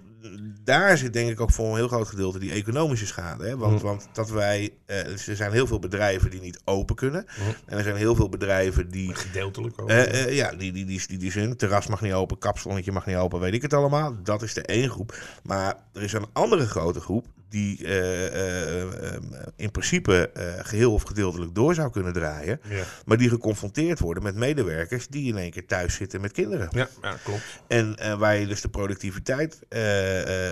daar 0.66 0.98
zit 0.98 1.14
denk 1.14 1.30
ik 1.30 1.40
ook 1.40 1.52
voor 1.52 1.70
een 1.70 1.76
heel 1.76 1.88
groot 1.88 2.08
gedeelte 2.08 2.40
die 2.40 2.52
economische 2.52 3.06
schade. 3.06 3.46
Hè? 3.46 3.58
Want, 3.58 3.82
want 3.82 4.08
dat 4.12 4.30
wij, 4.30 4.74
eh, 4.86 5.04
dus 5.04 5.28
er 5.28 5.36
zijn 5.36 5.52
heel 5.52 5.68
veel 5.68 5.80
bedrijven 5.80 6.30
die 6.30 6.42
niet 6.42 6.60
open 6.64 6.96
kunnen. 6.96 7.26
En 7.66 7.78
er 7.78 7.84
zijn 7.84 7.96
heel 7.96 8.16
veel 8.16 8.30
bedrijven 8.30 8.90
die 8.90 9.16
gedeeltelijk 9.16 9.82
ook. 9.82 9.90
eh, 9.90 10.24
eh, 10.24 10.36
ja, 10.36 10.52
die, 10.52 10.72
die, 10.72 10.86
die, 10.86 11.02
die, 11.08 11.18
die 11.18 11.32
zijn. 11.32 11.58
Terras 11.58 11.88
mag 11.88 12.02
niet 12.02 12.14
open, 12.14 12.38
kapsalonnetje 12.38 12.92
mag 12.92 13.06
niet 13.06 13.16
open, 13.16 13.40
weet 13.40 13.54
ik 13.54 13.62
het 13.62 13.74
allemaal. 13.74 14.16
Dat 14.24 14.42
is 14.42 14.54
de 14.54 14.62
één 14.62 14.90
groep. 14.90 15.18
Maar 15.44 15.76
er 15.94 16.02
is 16.02 16.14
een 16.14 16.26
andere 16.34 16.66
grote 16.66 17.00
groep 17.00 17.26
die 17.56 17.86
eh, 17.86 18.26
eh, 18.28 19.14
eh, 19.14 19.22
in 19.56 19.72
principe 19.72 20.30
eh, 20.30 20.54
geheel 20.58 20.94
of 20.94 21.04
gedeeltelijk 21.04 21.56
door 21.56 21.74
zou 21.74 21.92
kunnen 21.92 22.14
draaien. 22.14 22.60
ja. 22.70 22.84
Maar 23.06 23.18
die 23.18 23.30
geconfronteerd 23.30 24.00
worden 24.00 24.24
met 24.24 24.36
medewerkers 24.36 25.08
die 25.08 25.28
in 25.28 25.38
één 25.38 25.52
keer 25.52 25.66
thuis 25.66 25.96
zitten 25.96 26.22
met 26.22 26.32
kinderen. 26.32 26.70
Ja, 26.72 26.88
ja, 27.02 27.18
klopt. 27.24 27.62
En 27.68 28.18
waar 28.20 28.36
je 28.36 28.48
dus 28.48 28.62
de 28.62 28.70
productiviteit 28.70 29.60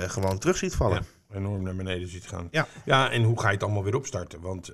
gewoon 0.08 0.38
terug 0.38 0.58
ziet 0.58 0.76
vallen. 0.76 1.06
Ja. 1.30 1.36
enorm 1.36 1.64
naar 1.64 1.76
beneden 1.76 2.08
ziet 2.08 2.28
gaan. 2.28 2.48
Ja. 2.52 2.68
ja, 2.86 3.12
en 3.12 3.24
hoe 3.24 3.40
ga 3.40 3.48
je 3.48 3.54
het 3.54 3.64
allemaal 3.64 3.84
weer 3.84 3.96
opstarten? 3.96 4.42
Want 4.42 4.72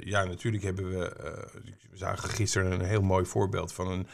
ja, 0.00 0.24
natuurlijk 0.24 0.62
hebben 0.62 0.90
we... 0.90 1.12
we 1.90 1.96
zagen 1.96 2.28
gisteren 2.28 2.72
een 2.72 2.86
heel 2.86 3.02
mooi 3.02 3.24
voorbeeld 3.24 3.72
van 3.72 3.88
een 3.88 4.06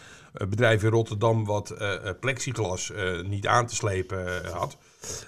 bedrijf 0.49 0.83
in 0.83 0.91
Rotterdam... 0.91 1.45
wat 1.45 1.75
plexiglas 2.21 2.93
niet 3.23 3.47
aan 3.47 3.67
te 3.67 3.75
slepen 3.75 4.53
had. 4.53 4.77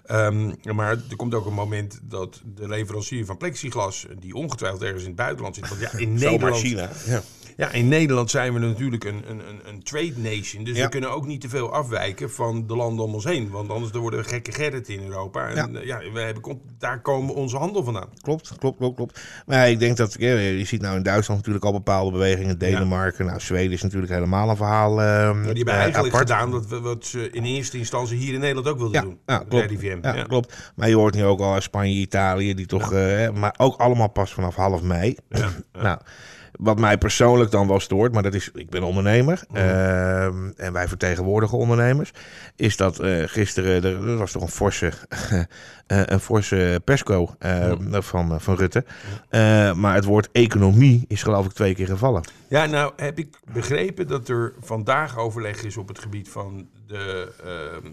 Ehm, 0.05 0.53
maar 0.75 0.91
er 0.91 1.17
komt 1.17 1.35
ook 1.35 1.47
een 1.47 1.55
moment 1.55 2.01
dat 2.03 2.41
de 2.45 2.69
leverancier 2.69 3.25
van 3.27 3.37
plexiglas... 3.37 4.07
die 4.19 4.35
ongetwijfeld 4.35 4.83
ergens 4.83 5.03
in 5.03 5.09
het 5.09 5.17
buitenland 5.17 5.55
zit... 5.55 5.69
want 5.69 5.81
ja, 5.81 5.99
in 5.99 6.13
Nederland... 6.19 6.57
China. 6.57 6.91
Ja. 7.07 7.23
Ja, 7.57 7.71
in 7.73 7.89
Nederland 7.89 8.31
zijn 8.31 8.53
we 8.53 8.59
natuurlijk 8.59 9.05
een, 9.05 9.23
een, 9.29 9.41
een, 9.65 9.83
trade 9.83 10.13
nation. 10.17 10.65
Dus 10.65 10.77
Ja. 10.77 10.85
we 10.85 10.89
kunnen 10.91 11.11
ook 11.11 11.27
niet 11.27 11.41
te 11.41 11.49
veel 11.49 11.73
afwijken 11.73 12.31
van 12.31 12.67
de 12.67 12.77
landen 12.77 13.05
om 13.05 13.15
ons 13.15 13.25
heen. 13.25 13.51
Want 13.51 13.71
anders 13.71 13.93
worden 13.93 14.21
we 14.23 14.29
gekke 14.29 14.53
Gerrit 14.53 14.89
in 14.89 15.01
Europa. 15.05 15.49
En 15.49 15.73
Ja. 15.73 15.81
ja, 15.85 16.11
we 16.13 16.21
hebben, 16.21 16.61
daar 16.79 17.01
komen 17.01 17.35
onze 17.35 17.57
handel 17.57 17.85
vandaan. 17.85 18.09
Klopt, 18.23 18.53
klopt, 18.59 18.77
klopt, 18.79 18.97
klopt. 18.97 19.21
Maar 19.47 19.71
ik 19.71 19.79
denk 19.79 19.97
dat, 19.97 20.17
je 20.19 20.63
ziet 20.65 20.81
nou 20.81 20.97
in 20.97 21.03
Duitsland 21.03 21.39
natuurlijk 21.41 21.65
al 21.65 21.73
bepaalde 21.73 22.11
bewegingen. 22.11 22.59
Denemarken, 22.59 23.27
nou 23.27 23.41
Zweden 23.41 23.73
is 23.73 23.83
natuurlijk 23.83 24.13
helemaal 24.13 24.49
een 24.51 24.57
verhaal 24.57 24.95
Maar 24.95 25.35
die 25.35 25.45
hebben 25.45 25.67
eh, 25.75 25.81
eigenlijk 25.81 26.15
apart. 26.15 26.31
gedaan 26.31 26.51
wat, 26.51 26.67
we- 26.67 26.81
wat 26.81 27.05
ze 27.05 27.31
in 27.31 27.45
eerste 27.45 27.79
instantie 27.79 28.17
hier 28.19 28.35
in 28.35 28.41
Nederland 28.41 28.69
ook 28.69 28.79
wilden 28.79 29.03
doen. 29.03 29.19
ja, 29.27 29.39
De 29.39 29.45
klopt. 29.49 30.03
Ja, 30.03 30.23
klopt. 30.23 30.73
Maar 30.77 30.89
je 30.89 30.95
hoort 30.95 31.15
nu 31.15 31.25
ook 31.25 31.41
al 31.41 31.61
Spanje, 31.61 31.95
Italië, 31.95 32.55
die 32.55 32.67
toch, 32.67 32.93
eh, 32.93 33.31
maar 33.31 33.55
ook 33.59 33.81
allemaal 33.81 34.09
pas 34.11 34.33
vanaf 34.33 34.55
half 34.55 34.83
mei. 34.83 35.17
Nou, 35.73 35.99
wat 36.59 36.79
mij 36.79 36.99
persoonlijk 36.99 37.51
dan 37.51 37.69
wel 37.69 37.81
stoort, 37.81 38.13
maar 38.13 38.23
dat 38.23 38.35
is, 38.35 38.51
ik 38.55 38.71
ben 38.71 38.83
ondernemer 38.83 39.45
Mhm. 39.49 39.57
ehm, 39.59 40.51
en 40.57 40.73
wij 40.73 40.89
vertegenwoordigen 40.89 41.59
ondernemers, 41.59 42.11
is 42.57 42.77
dat 42.77 42.99
eh, 42.99 43.23
gisteren, 43.27 43.85
er, 43.85 44.09
er 44.09 44.17
was 44.17 44.33
toch 44.33 44.43
een 44.43 44.49
forse, 44.49 44.93
eh, 45.87 46.01
een 46.05 46.21
forse 46.21 46.81
persco 46.85 47.35
eh, 47.39 47.73
Mhm. 47.79 48.01
van, 48.03 48.41
van 48.41 48.55
Rutte. 48.57 48.85
Eh, 49.29 49.73
maar 49.75 49.95
het 49.95 50.05
woord 50.05 50.29
economie 50.33 51.05
is 51.09 51.23
geloof 51.23 51.47
ik 51.47 51.53
twee 51.53 51.75
keer 51.75 51.87
gevallen. 51.87 52.23
Ja, 52.49 52.67
nou 52.67 52.93
heb 52.97 53.19
ik 53.19 53.39
begrepen 53.53 54.07
dat 54.07 54.29
er 54.29 54.53
vandaag 54.61 55.19
overleg 55.19 55.63
is 55.65 55.77
op 55.77 55.89
het 55.89 55.99
gebied 55.99 56.29
van 56.29 56.69
de, 56.87 57.33
ehm, 57.45 57.89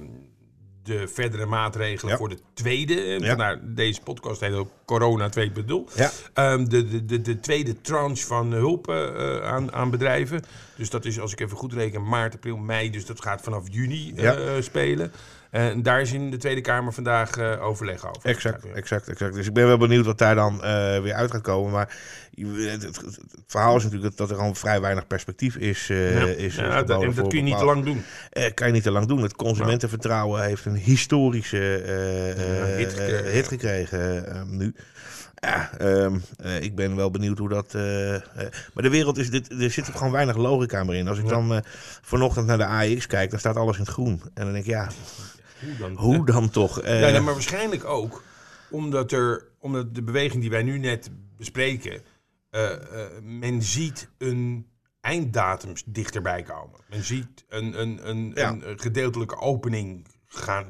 de 0.83 1.07
verdere 1.07 1.45
maatregelen 1.45 2.11
Ja. 2.11 2.17
voor 2.17 2.29
de 2.29 2.37
tweede. 2.53 2.93
eh, 3.01 3.19
Ja. 3.19 3.59
Deze 3.63 4.01
podcast 4.01 4.39
heet 4.39 4.53
ook 4.53 4.69
Corona 4.85 5.29
2.0. 5.29 5.87
Ja. 5.95 6.11
Ehm, 6.33 6.65
de, 6.65 6.87
de, 6.87 7.05
de, 7.05 7.21
de 7.21 7.39
tweede 7.39 7.81
tranche 7.81 8.25
van 8.25 8.51
hulp 8.51 8.87
eh, 8.89 9.35
eh, 9.35 9.43
aan, 9.43 9.73
aan 9.73 9.89
bedrijven. 9.89 10.43
Dus 10.77 10.89
dat 10.89 11.05
is, 11.05 11.19
als 11.19 11.31
ik 11.31 11.39
even 11.39 11.57
goed 11.57 11.73
reken, 11.73 12.07
maart, 12.07 12.33
april, 12.33 12.57
mei. 12.57 12.89
Dus 12.89 13.05
dat 13.05 13.21
gaat 13.21 13.41
vanaf 13.41 13.63
juni 13.71 14.13
eh, 14.15 14.33
spelen. 14.59 15.11
En 15.51 15.81
daar 15.83 16.01
is 16.01 16.11
in 16.11 16.31
de 16.31 16.37
Tweede 16.37 16.61
Kamer 16.61 16.93
vandaag 16.93 17.37
eh, 17.37 17.63
overleg 17.65 18.07
over. 18.07 18.29
Exact, 18.29 18.65
exact, 18.73 19.07
exact. 19.09 19.33
Dus 19.33 19.47
ik 19.47 19.53
ben 19.53 19.67
wel 19.67 19.77
benieuwd 19.77 20.05
wat 20.05 20.17
daar 20.17 20.35
dan 20.35 20.63
eh, 20.63 20.99
weer 21.01 21.13
uit 21.13 21.31
gaat 21.31 21.41
komen. 21.41 21.71
Maar 21.71 21.95
het, 22.35 22.81
het- 22.83 22.95
het 23.01 23.19
verhaal 23.47 23.75
is 23.75 23.83
natuurlijk 23.83 24.17
dat 24.17 24.29
er 24.29 24.35
gewoon 24.35 24.55
vrij 24.55 24.81
weinig 24.81 25.07
perspectief 25.07 25.55
is. 25.55 25.89
eh, 25.89 26.13
Ja. 26.19 26.25
is 26.25 26.55
Ja, 26.55 26.83
dat, 26.83 27.01
en 27.01 27.13
dat 27.13 27.27
kun 27.27 27.37
je 27.37 27.43
niet 27.43 27.57
te 27.57 27.65
lang 27.65 27.85
doen. 27.85 28.03
Eh, 28.29 28.53
kan 28.53 28.67
je 28.67 28.73
niet 28.73 28.83
te 28.83 28.91
lang 28.91 29.07
doen. 29.07 29.21
Het 29.21 29.35
consumentenvertrouwen 29.35 30.43
heeft 30.43 30.65
een 30.65 30.75
historische 30.75 31.77
eh, 31.81 32.31
eh, 32.71 32.75
hit 32.77 32.89
gekregen. 32.93 33.25
eh, 33.25 33.31
hit 33.31 33.47
gekregen 33.47 34.33
eh, 34.35 34.41
nu. 34.47 34.75
Ja, 35.35 35.69
ehm, 35.77 36.17
eh, 36.43 36.61
ik 36.61 36.75
ben 36.75 36.95
wel 36.95 37.11
benieuwd 37.11 37.37
hoe 37.37 37.49
dat. 37.49 37.73
eh, 37.75 38.15
eh, 38.15 38.21
maar 38.73 38.83
de 38.83 38.89
wereld 38.89 39.17
is 39.17 39.29
dit. 39.29 39.51
Er 39.61 39.71
zit 39.71 39.89
ook 39.89 39.95
gewoon 39.97 40.11
weinig 40.11 40.35
logica 40.37 40.83
meer 40.83 40.95
in. 40.95 41.07
Als 41.07 41.17
ik 41.17 41.27
dan 41.27 41.53
eh, 41.53 41.59
vanochtend 42.01 42.45
naar 42.47 42.57
de 42.57 42.65
AX 42.65 43.07
kijk, 43.07 43.29
dan 43.29 43.39
staat 43.39 43.55
alles 43.55 43.75
in 43.77 43.81
het 43.83 43.91
groen. 43.91 44.21
En 44.33 44.43
dan 44.43 44.53
denk 44.53 44.65
ik, 44.65 44.71
ja, 44.71 44.87
Hoe 45.61 45.77
dan? 45.79 45.95
hoe 45.95 46.25
dan 46.25 46.49
toch? 46.49 46.81
Eh, 46.81 47.01
Ja, 47.01 47.09
nee, 47.09 47.19
maar 47.19 47.33
waarschijnlijk 47.33 47.85
ook 47.85 48.23
omdat, 48.69 49.11
er, 49.11 49.47
omdat 49.59 49.95
de 49.95 50.03
beweging 50.03 50.41
die 50.41 50.49
wij 50.49 50.63
nu 50.63 50.77
net 50.77 51.09
bespreken, 51.37 52.01
eh, 52.49 52.71
eh, 52.73 52.79
men 53.23 53.61
ziet 53.61 54.09
een 54.17 54.67
einddatum 55.01 55.73
dichterbij 55.85 56.43
komen. 56.43 56.79
Men 56.89 57.03
ziet 57.03 57.45
een, 57.49 57.81
een, 57.81 58.09
een, 58.09 58.31
Ja. 58.35 58.49
een 58.61 58.79
gedeeltelijke 58.79 59.37
opening 59.37 60.07
gaan. 60.27 60.65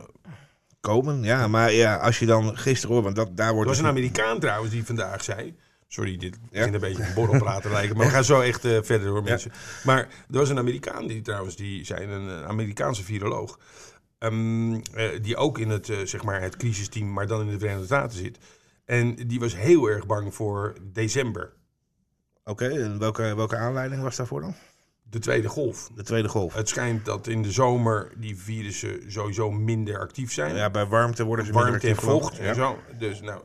komen. 0.80 1.24
Ja, 1.24 1.48
maar 1.48 1.72
ja, 1.72 1.96
als 1.98 2.20
je 2.20 2.26
dan 2.26 2.58
gisteren 2.58 2.92
hoort, 2.94 3.04
want 3.04 3.16
dat, 3.16 3.38
daar 3.38 3.48
Er 3.48 3.54
wordt. 3.54 3.70
was 3.70 3.80
een 3.80 3.86
Amerikaan 3.86 4.40
trouwens 4.40 4.72
die 4.72 4.86
vandaag 4.86 5.24
zei. 5.24 5.56
Sorry, 5.88 6.18
dit 6.18 6.38
Ja. 6.52 6.66
een 6.68 6.80
beetje 6.80 7.04
een 7.04 7.14
borrelpraten 7.14 7.72
lijken. 7.72 7.98
Maar 7.98 8.06
we 8.06 8.12
gaan 8.12 8.24
zo 8.24 8.40
echt 8.42 8.66
eh, 8.66 8.78
verder 8.82 9.10
hoor, 9.10 9.24
mensen. 9.24 9.52
Maar 9.84 10.00
er 10.00 10.38
was 10.38 10.50
een 10.50 10.58
Amerikaan 10.58 11.08
die 11.08 11.22
trouwens, 11.22 11.56
die 11.56 11.86
zei, 11.86 12.06
een 12.06 12.30
eh, 12.30 12.44
Amerikaanse 12.48 13.04
viroloog. 13.04 13.60
Ehm, 14.22 14.74
eh, 14.74 15.10
die 15.22 15.36
ook 15.36 15.58
in 15.58 15.70
het, 15.70 15.90
eh, 15.90 15.98
zeg 16.04 16.24
maar 16.24 16.42
het 16.42 16.58
crisisteam, 16.58 17.14
maar 17.14 17.28
dan 17.28 17.42
in 17.42 17.48
de 17.48 17.60
Verenigde 17.60 17.86
Staten 17.86 18.18
zit. 18.18 18.38
En 18.86 19.16
die 19.16 19.40
was 19.40 19.56
heel 19.56 19.88
erg 19.88 20.06
bang 20.06 20.34
voor 20.34 20.76
december. 20.82 21.54
Oké, 22.44 22.68
en 22.68 23.00
welke, 23.00 23.36
welke 23.36 23.56
aanleiding 23.56 24.02
was 24.02 24.16
daarvoor 24.16 24.42
dan? 24.42 24.56
De 25.04 25.20
tweede 25.20 25.48
golf. 25.48 25.90
De 25.96 26.04
tweede 26.04 26.30
golf. 26.30 26.54
Het 26.54 26.70
schijnt 26.70 27.06
dat 27.06 27.28
in 27.28 27.42
de 27.42 27.52
zomer 27.52 28.12
die 28.18 28.38
virussen 28.38 29.12
sowieso 29.12 29.52
minder 29.52 30.00
actief 30.00 30.34
zijn. 30.34 30.56
Ja, 30.56 30.70
bij 30.70 30.86
warmte 30.86 31.24
worden 31.24 31.46
ze 31.46 31.52
warmte 31.52 31.72
minder 31.72 31.90
en 31.90 31.96
actief, 31.96 32.08
geloof 32.08 32.22
vocht 32.22 32.40
ik. 32.40 32.46
en 32.46 32.56
zo. 32.56 32.78
Dus 33.00 33.22
nou, 33.22 33.42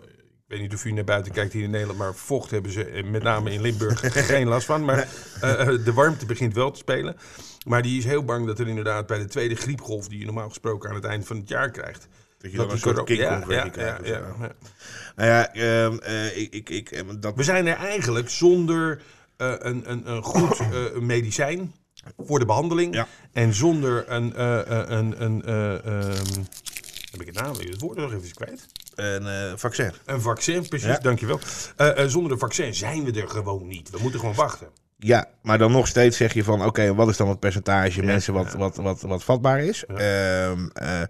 ik 0.46 0.52
weet 0.52 0.60
niet 0.60 0.74
of 0.74 0.84
u 0.84 0.92
naar 0.92 1.04
buiten 1.04 1.32
kijkt 1.32 1.52
hier 1.52 1.62
in 1.62 1.70
Nederland, 1.70 1.98
maar 1.98 2.14
vocht 2.14 2.50
hebben 2.50 2.72
ze 2.72 2.84
eh, 2.84 3.04
met 3.04 3.22
name 3.22 3.52
in 3.52 3.60
Limburg 3.60 4.00
geen 4.26 4.48
last 4.48 4.66
van. 4.66 4.84
Maar 4.84 5.08
eh, 5.40 5.60
eh, 5.60 5.84
de 5.84 5.92
warmte 5.92 6.26
begint 6.26 6.54
wel 6.54 6.70
te 6.70 6.78
spelen. 6.78 7.16
Maar 7.64 7.82
die 7.82 7.98
is 7.98 8.04
heel 8.04 8.24
bang 8.24 8.46
dat 8.46 8.58
er 8.58 8.68
inderdaad 8.68 9.06
bij 9.06 9.18
de 9.18 9.24
tweede 9.24 9.54
griepgolf, 9.54 10.08
die 10.08 10.18
je 10.18 10.24
normaal 10.24 10.48
gesproken 10.48 10.88
aan 10.88 10.94
het 10.94 11.04
eind 11.04 11.26
van 11.26 11.36
het 11.36 11.48
jaar 11.48 11.70
krijgt. 11.70 12.08
Dat 12.38 12.50
je 12.50 12.56
dan 12.56 12.70
een 12.70 12.78
soort 12.78 13.04
King 13.04 13.20
ja, 13.20 13.42
ja, 13.48 13.98
ja. 14.02 14.22
Nou 15.16 15.28
ja, 15.30 15.52
ehm, 15.52 15.98
eh, 15.98 16.36
ik, 16.36 16.54
ik, 16.54 16.68
ik, 16.68 17.22
dat, 17.22 17.34
We 17.34 17.42
zijn 17.42 17.66
er 17.66 17.76
eigenlijk 17.76 18.28
zonder 18.30 19.02
een, 19.36 19.90
een, 19.90 20.10
een 20.10 20.22
goed 20.22 20.60
medicijn 21.00 21.72
voor 22.16 22.38
de 22.38 22.46
behandeling. 22.46 23.04
En 23.32 23.54
zonder 23.54 24.10
een. 24.10 24.42
een, 24.92 25.22
een 25.22 25.42
eh, 25.44 25.86
ehm, 25.86 26.42
heb 27.10 27.20
ik 27.20 27.26
het 27.26 27.34
naam? 27.34 27.54
Het 27.58 27.80
woord 27.80 27.96
nog 27.96 28.12
even 28.12 28.34
kwijt. 28.34 28.66
Een 28.96 29.26
eh, 29.26 29.52
vaccin. 29.56 29.92
Een 30.04 30.20
vaccin, 30.20 30.68
precies, 30.68 30.88
Ja. 30.88 30.98
dankjewel. 30.98 31.40
Eh, 31.76 31.98
eh, 32.02 32.08
zonder 32.08 32.32
een 32.32 32.38
vaccin 32.38 32.74
zijn 32.74 33.04
we 33.04 33.20
er 33.20 33.28
gewoon 33.28 33.66
niet. 33.66 33.90
We 33.90 33.98
moeten 34.02 34.20
gewoon 34.20 34.34
wachten. 34.34 34.68
Ja, 34.98 35.28
maar 35.42 35.58
dan 35.58 35.72
nog 35.72 35.86
steeds 35.86 36.16
zeg 36.16 36.32
je 36.32 36.44
van, 36.44 36.64
oké, 36.64 36.94
wat 36.94 37.08
is 37.08 37.16
dan 37.16 37.28
het 37.28 37.40
percentage 37.40 38.02
mensen 38.02 38.32
wat, 38.34 38.52
wat, 38.52 38.76
wat, 38.76 39.00
wat 39.00 39.24
vatbaar 39.24 39.60
is? 39.60 39.84
Ehm, 39.84 40.66
eh, 40.72 41.02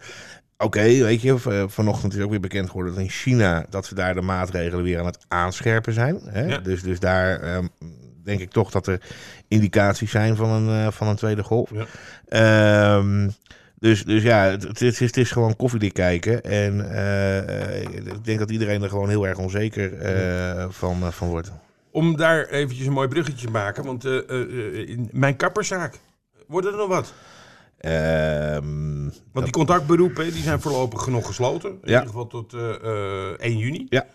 oké, 0.59 0.83
weet 0.83 1.21
je, 1.23 1.64
vanochtend 1.69 2.14
is 2.14 2.23
ook 2.23 2.31
weer 2.31 2.40
bekend 2.40 2.69
geworden 2.69 2.95
dat 2.95 3.02
in 3.02 3.11
China, 3.11 3.66
dat 3.71 3.87
ze 3.87 3.95
daar 3.95 4.14
de 4.14 4.21
maatregelen 4.21 4.85
weer 4.85 4.99
aan 4.99 5.07
het 5.07 5.25
aanscherpen 5.28 5.93
zijn. 5.93 6.21
Hè? 6.25 6.62
Dus, 6.62 6.83
dus 6.83 7.00
daar 7.00 7.40
ehm, 7.40 7.66
denk 8.25 8.40
ik 8.40 8.50
toch 8.50 8.71
dat 8.71 8.87
er 8.87 9.00
indicaties 9.49 10.11
zijn 10.11 10.37
van 10.37 10.50
een, 10.50 10.93
van 10.93 11.07
een 11.07 11.16
tweede 11.16 11.43
golf. 11.43 11.71
Ja. 12.28 13.02
Dus, 13.78 14.04
dus 14.04 14.23
ja, 14.23 14.45
het, 14.45 14.62
het, 14.62 14.80
is, 14.80 14.99
het 14.99 15.16
is 15.16 15.30
gewoon 15.30 15.56
koffiedik 15.56 15.92
kijken. 15.92 16.42
En 16.42 16.90
eh, 16.90 17.75
eh, 17.78 17.83
ik 17.83 18.25
denk 18.25 18.38
dat 18.38 18.50
iedereen 18.50 18.83
er 18.83 18.88
gewoon 18.88 19.09
heel 19.09 19.26
erg 19.26 19.38
onzeker 19.38 19.99
eh, 19.99 20.66
van, 20.68 21.12
van 21.12 21.28
wordt. 21.28 21.52
Om 21.90 22.16
daar 22.16 22.47
eventjes 22.47 22.87
een 22.87 22.92
mooi 22.92 23.09
bruggetje 23.09 23.47
te 23.47 23.52
maken. 23.52 23.85
Want 23.85 24.04
in 24.04 25.09
mijn 25.12 25.37
kapperszaak, 25.37 25.99
wordt 26.47 26.66
er 26.66 26.76
nog 26.76 26.88
wat? 26.88 27.12
Ehm, 27.78 29.02
Want 29.33 29.45
die 29.45 29.50
contactberoepen 29.52 30.33
die 30.33 30.42
zijn 30.42 30.61
voorlopig 30.61 31.06
nog 31.06 31.26
gesloten. 31.26 31.71
In 31.71 31.78
Ja. 31.83 31.92
ieder 31.92 32.06
geval 32.06 32.26
tot 32.26 32.52
eh, 32.54 32.75
eh, 33.30 33.38
1 33.38 33.59
juni. 33.59 33.87
Ja. 33.88 34.06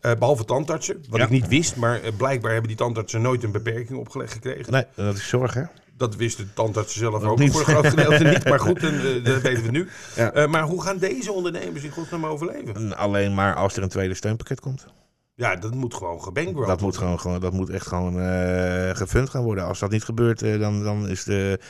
Eh, 0.00 0.12
behalve 0.18 0.44
tandartsen, 0.44 1.04
wat 1.08 1.18
Ja. 1.18 1.24
ik 1.24 1.30
niet 1.30 1.48
wist. 1.48 1.76
Maar 1.76 2.00
blijkbaar 2.16 2.50
hebben 2.50 2.68
die 2.68 2.76
tandartsen 2.76 3.22
nooit 3.22 3.42
een 3.42 3.52
beperking 3.52 3.98
opgelegd 3.98 4.32
gekregen. 4.32 4.72
Nee, 4.72 4.84
dat 4.94 5.16
is 5.16 5.28
zorg, 5.28 5.54
hè? 5.54 5.62
Dat 5.98 6.16
wisten 6.16 6.44
de 6.44 6.52
tandartsen 6.52 7.00
zelf 7.00 7.22
Ook 7.22 7.38
niet. 7.38 7.52
voor 7.52 7.60
een 7.60 7.66
groot 7.66 7.86
gedeelte 7.86 8.24
niet. 8.24 8.44
Maar 8.44 8.60
goed, 8.60 8.82
en, 8.82 8.94
eh, 8.94 9.24
dat 9.32 9.42
weten 9.42 9.62
we 9.62 9.70
nu. 9.70 9.88
Ja. 10.16 10.32
Eh, 10.32 10.46
maar 10.46 10.62
hoe 10.62 10.82
gaan 10.82 10.98
deze 10.98 11.32
ondernemers 11.32 11.84
in 11.84 11.90
godsnaam 11.90 12.26
overleven? 12.26 12.96
Alleen 12.96 13.34
maar 13.34 13.54
als 13.54 13.76
er 13.76 13.82
een 13.82 13.88
tweede 13.88 14.14
steunpakket 14.14 14.60
komt. 14.60 14.86
Ja, 15.34 15.56
dat 15.56 15.74
moet 15.74 15.94
gewoon 15.94 16.22
gebankrolled 16.22 16.68
Dat 16.68 16.80
moet, 16.80 16.96
gewoon, 16.96 17.20
gewoon, 17.20 17.40
dat 17.40 17.52
moet 17.52 17.70
echt 17.70 17.86
gewoon 17.86 18.20
eh 18.20 18.96
gefund 18.96 19.30
gaan 19.30 19.42
worden. 19.42 19.64
Als 19.64 19.78
dat 19.78 19.90
niet 19.90 20.04
gebeurt, 20.04 20.40
dan, 20.40 20.82
dan 20.82 21.08
is 21.08 21.24
de... 21.24 21.60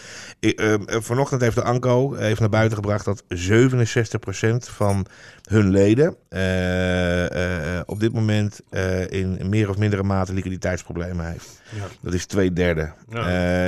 Eh, 0.40 0.75
vanochtend 1.00 1.40
heeft 1.40 1.54
de 1.54 1.62
ANCO 1.62 2.14
heeft 2.14 2.40
naar 2.40 2.49
buiten 2.49 2.76
gebracht 2.76 3.04
dat 3.04 3.25
67% 3.28 4.70
van 4.70 5.06
hun 5.49 5.71
leden 5.71 6.17
eh, 6.28 7.76
eh, 7.76 7.83
op 7.87 8.00
dit 8.00 8.12
moment 8.12 8.61
eh, 8.71 9.11
in 9.11 9.38
meer 9.49 9.69
of 9.69 9.76
mindere 9.78 10.02
mate 10.02 10.33
liquiditeitsproblemen 10.33 11.26
heeft. 11.31 11.61
Ja. 11.76 11.85
Dat 12.00 12.14
is 12.14 12.26
twee 12.26 12.52
derde. 12.52 12.93
Ja. 13.09 13.19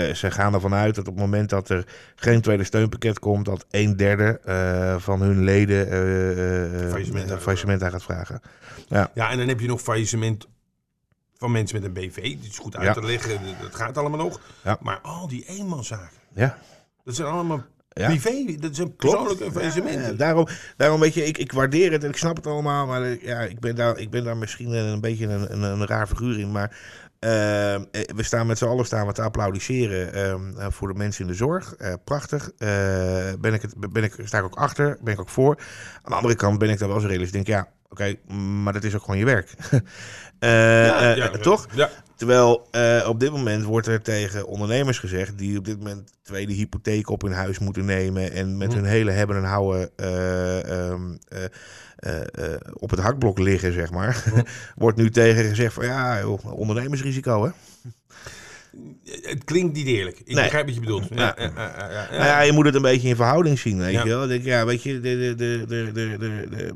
Eh, 0.09 0.15
ze 0.15 0.31
gaan 0.31 0.55
ervan 0.55 0.75
uit 0.75 0.95
dat 0.95 1.09
op 1.09 1.15
het 1.15 1.23
moment 1.23 1.51
dat 1.51 1.69
er 1.69 1.85
geen 2.17 2.41
tweede 2.41 2.65
steunpakket 2.65 3.19
komt, 3.19 3.45
dat 3.45 3.67
een 3.71 3.97
derde 3.97 4.41
eh, 4.45 4.95
van 4.99 5.21
hun 5.23 5.45
leden 5.45 5.91
eh, 5.91 6.31
eh, 6.31 6.85
eh, 6.85 6.91
Faillissement 6.91 7.31
een 7.31 7.41
faillissement 7.41 7.83
aan 7.83 7.91
gaat 7.91 8.03
vragen. 8.03 8.41
Ja, 8.89 9.11
Ja, 9.15 9.31
en 9.31 9.39
dan 9.39 9.49
heb 9.49 9.61
je 9.61 9.67
nog 9.67 9.81
faillissement 9.81 10.47
van 11.37 11.53
mensen 11.53 11.81
met 11.81 11.87
een 11.87 11.93
BV. 12.03 12.23
Die 12.23 12.49
is 12.49 12.59
goed 12.59 12.77
uit 12.77 12.87
Ja. 12.87 12.93
te 12.93 13.05
leggen. 13.07 13.39
Dat 13.63 13.75
gaat 13.75 13.99
allemaal 13.99 14.19
nog. 14.19 14.41
Ja. 14.65 14.79
Maar 14.81 14.99
al 15.01 15.29
die 15.29 15.45
eenmanszaken. 15.47 16.17
ja. 16.35 16.59
Dat 17.05 17.15
zijn 17.15 17.29
allemaal 17.29 17.65
Ja. 17.93 18.07
Privé, 18.07 18.57
dat 18.61 18.71
is 18.71 18.79
een 18.79 18.97
persoonlijk 18.97 19.53
faillissement. 19.53 20.07
Ja, 20.07 20.13
daarom, 20.13 20.47
daarom 20.77 21.01
weet 21.01 21.15
je, 21.15 21.25
ik, 21.25 21.39
ik 21.39 21.53
waardeer 21.53 21.93
het 21.93 22.05
en 22.05 22.11
ik 22.11 22.17
snap 22.17 22.37
het 22.37 22.47
allemaal. 22.47 22.87
Maar 22.87 23.03
eh, 23.03 23.23
ja, 23.23 23.41
ik, 23.41 23.61
ben 23.61 23.75
daar, 23.75 23.99
ik 23.99 24.11
ben 24.11 24.25
daar 24.25 24.37
misschien 24.37 24.73
een 24.73 25.01
beetje 25.01 25.27
een, 25.27 25.53
een, 25.53 25.63
een 25.63 25.87
raar 25.87 26.07
figuur 26.07 26.39
in. 26.39 26.53
Maar 26.53 26.77
eh, 27.21 27.75
eh, 27.75 27.83
we 27.93 28.23
staan 28.23 28.47
met 28.47 28.59
z'n 28.59 28.65
allen 28.65 28.85
staan 28.85 29.07
we 29.07 29.13
te 29.13 29.23
applaudisseren 29.23 30.13
ehm, 30.13 30.59
eh, 30.59 30.67
voor 30.71 30.89
de 30.89 30.95
mensen 30.95 31.25
in 31.25 31.31
de 31.31 31.37
zorg. 31.37 31.75
Prachtig. 32.05 32.51
Ben 33.39 33.55
ik 33.55 33.63
het, 33.63 33.93
ben 33.93 34.05
ik, 34.05 34.17
sta 34.25 34.39
ik 34.39 34.45
ook 34.45 34.55
achter, 34.55 34.99
ben 35.03 35.13
ik 35.13 35.21
ook 35.21 35.29
voor. 35.29 35.57
Aan 36.03 36.11
de 36.11 36.15
andere 36.15 36.35
kant 36.35 36.59
ben 36.59 36.71
ik 36.71 36.79
daar 36.79 36.89
wel 36.89 36.97
eens 36.97 37.07
realistisch. 37.07 37.41
Ik 37.41 37.47
denk, 37.47 37.59
ja, 37.59 37.73
oké, 37.91 38.15
maar 38.63 38.73
dat 38.73 38.85
is 38.85 38.95
ook 38.95 39.01
gewoon 39.03 39.19
je 39.19 39.25
werk. 39.25 39.55
Eh, 40.39 40.51
Ja, 40.87 41.15
eh, 41.17 41.41
toch? 41.41 41.67
Ja. 41.75 41.91
Terwijl 42.17 42.69
eh, 42.71 43.05
op 43.09 43.21
dit 43.21 43.31
moment 43.31 43.65
wordt 43.65 43.87
er 43.87 44.03
tegen 44.03 44.47
ondernemers 44.47 44.99
gezegd 44.99 45.39
die 45.39 45.59
op 45.59 45.65
dit 45.65 45.79
moment 45.79 46.13
tweede 46.23 46.53
hypotheek 46.53 47.09
op 47.11 47.23
hun 47.23 47.33
huis 47.33 47.59
moeten 47.59 47.85
nemen 47.85 48.33
en 48.33 48.57
met 48.57 48.73
Hm. 48.73 48.79
hun 48.79 48.85
hele 48.89 49.11
hebben 49.11 49.37
en 49.37 49.45
houden 49.45 49.91
eh, 49.97 50.89
ehm, 50.89 51.17
eh, 51.29 51.45
eh, 51.97 52.21
eh, 52.55 52.61
op 52.73 52.91
het 52.91 53.01
hakblok 53.01 53.39
liggen, 53.39 53.73
zeg 53.73 53.91
maar. 53.91 54.23
Hm. 54.25 54.41
wordt 54.83 54.97
nu 54.97 55.11
tegen 55.11 55.45
gezegd 55.45 55.75
van 55.75 55.85
ja, 55.85 56.21
joh, 56.21 56.59
ondernemersrisico 56.59 57.45
hè. 57.45 57.51
Het 59.23 59.45
klinkt 59.45 59.75
niet 59.77 59.87
eerlijk. 59.87 60.19
Ik 60.25 60.35
Nee. 60.35 60.43
begrijp 60.45 60.65
wat 60.67 60.75
je 60.75 60.81
bedoelt. 60.81 61.07
Ja. 61.11 61.35
Ja, 61.39 61.51
ja. 61.57 62.09
Nou 62.11 62.25
ja, 62.25 62.41
je 62.41 62.53
moet 62.53 62.65
het 62.67 62.75
een 62.75 62.83
beetje 62.83 63.09
in 63.09 63.17
verhouding 63.17 63.59
zien, 63.59 63.79
weet 63.79 63.93
je 64.03 64.09
wel. 64.09 64.27
Denk, 64.27 64.45
ja, 64.45 64.67
weet 64.67 64.83
je, 64.83 65.01
de, 65.01 65.19
de, 65.19 65.35
de, 65.35 65.65
de, 65.69 65.91
de, 65.93 66.17
de, 66.19 66.47
de- 66.57 66.75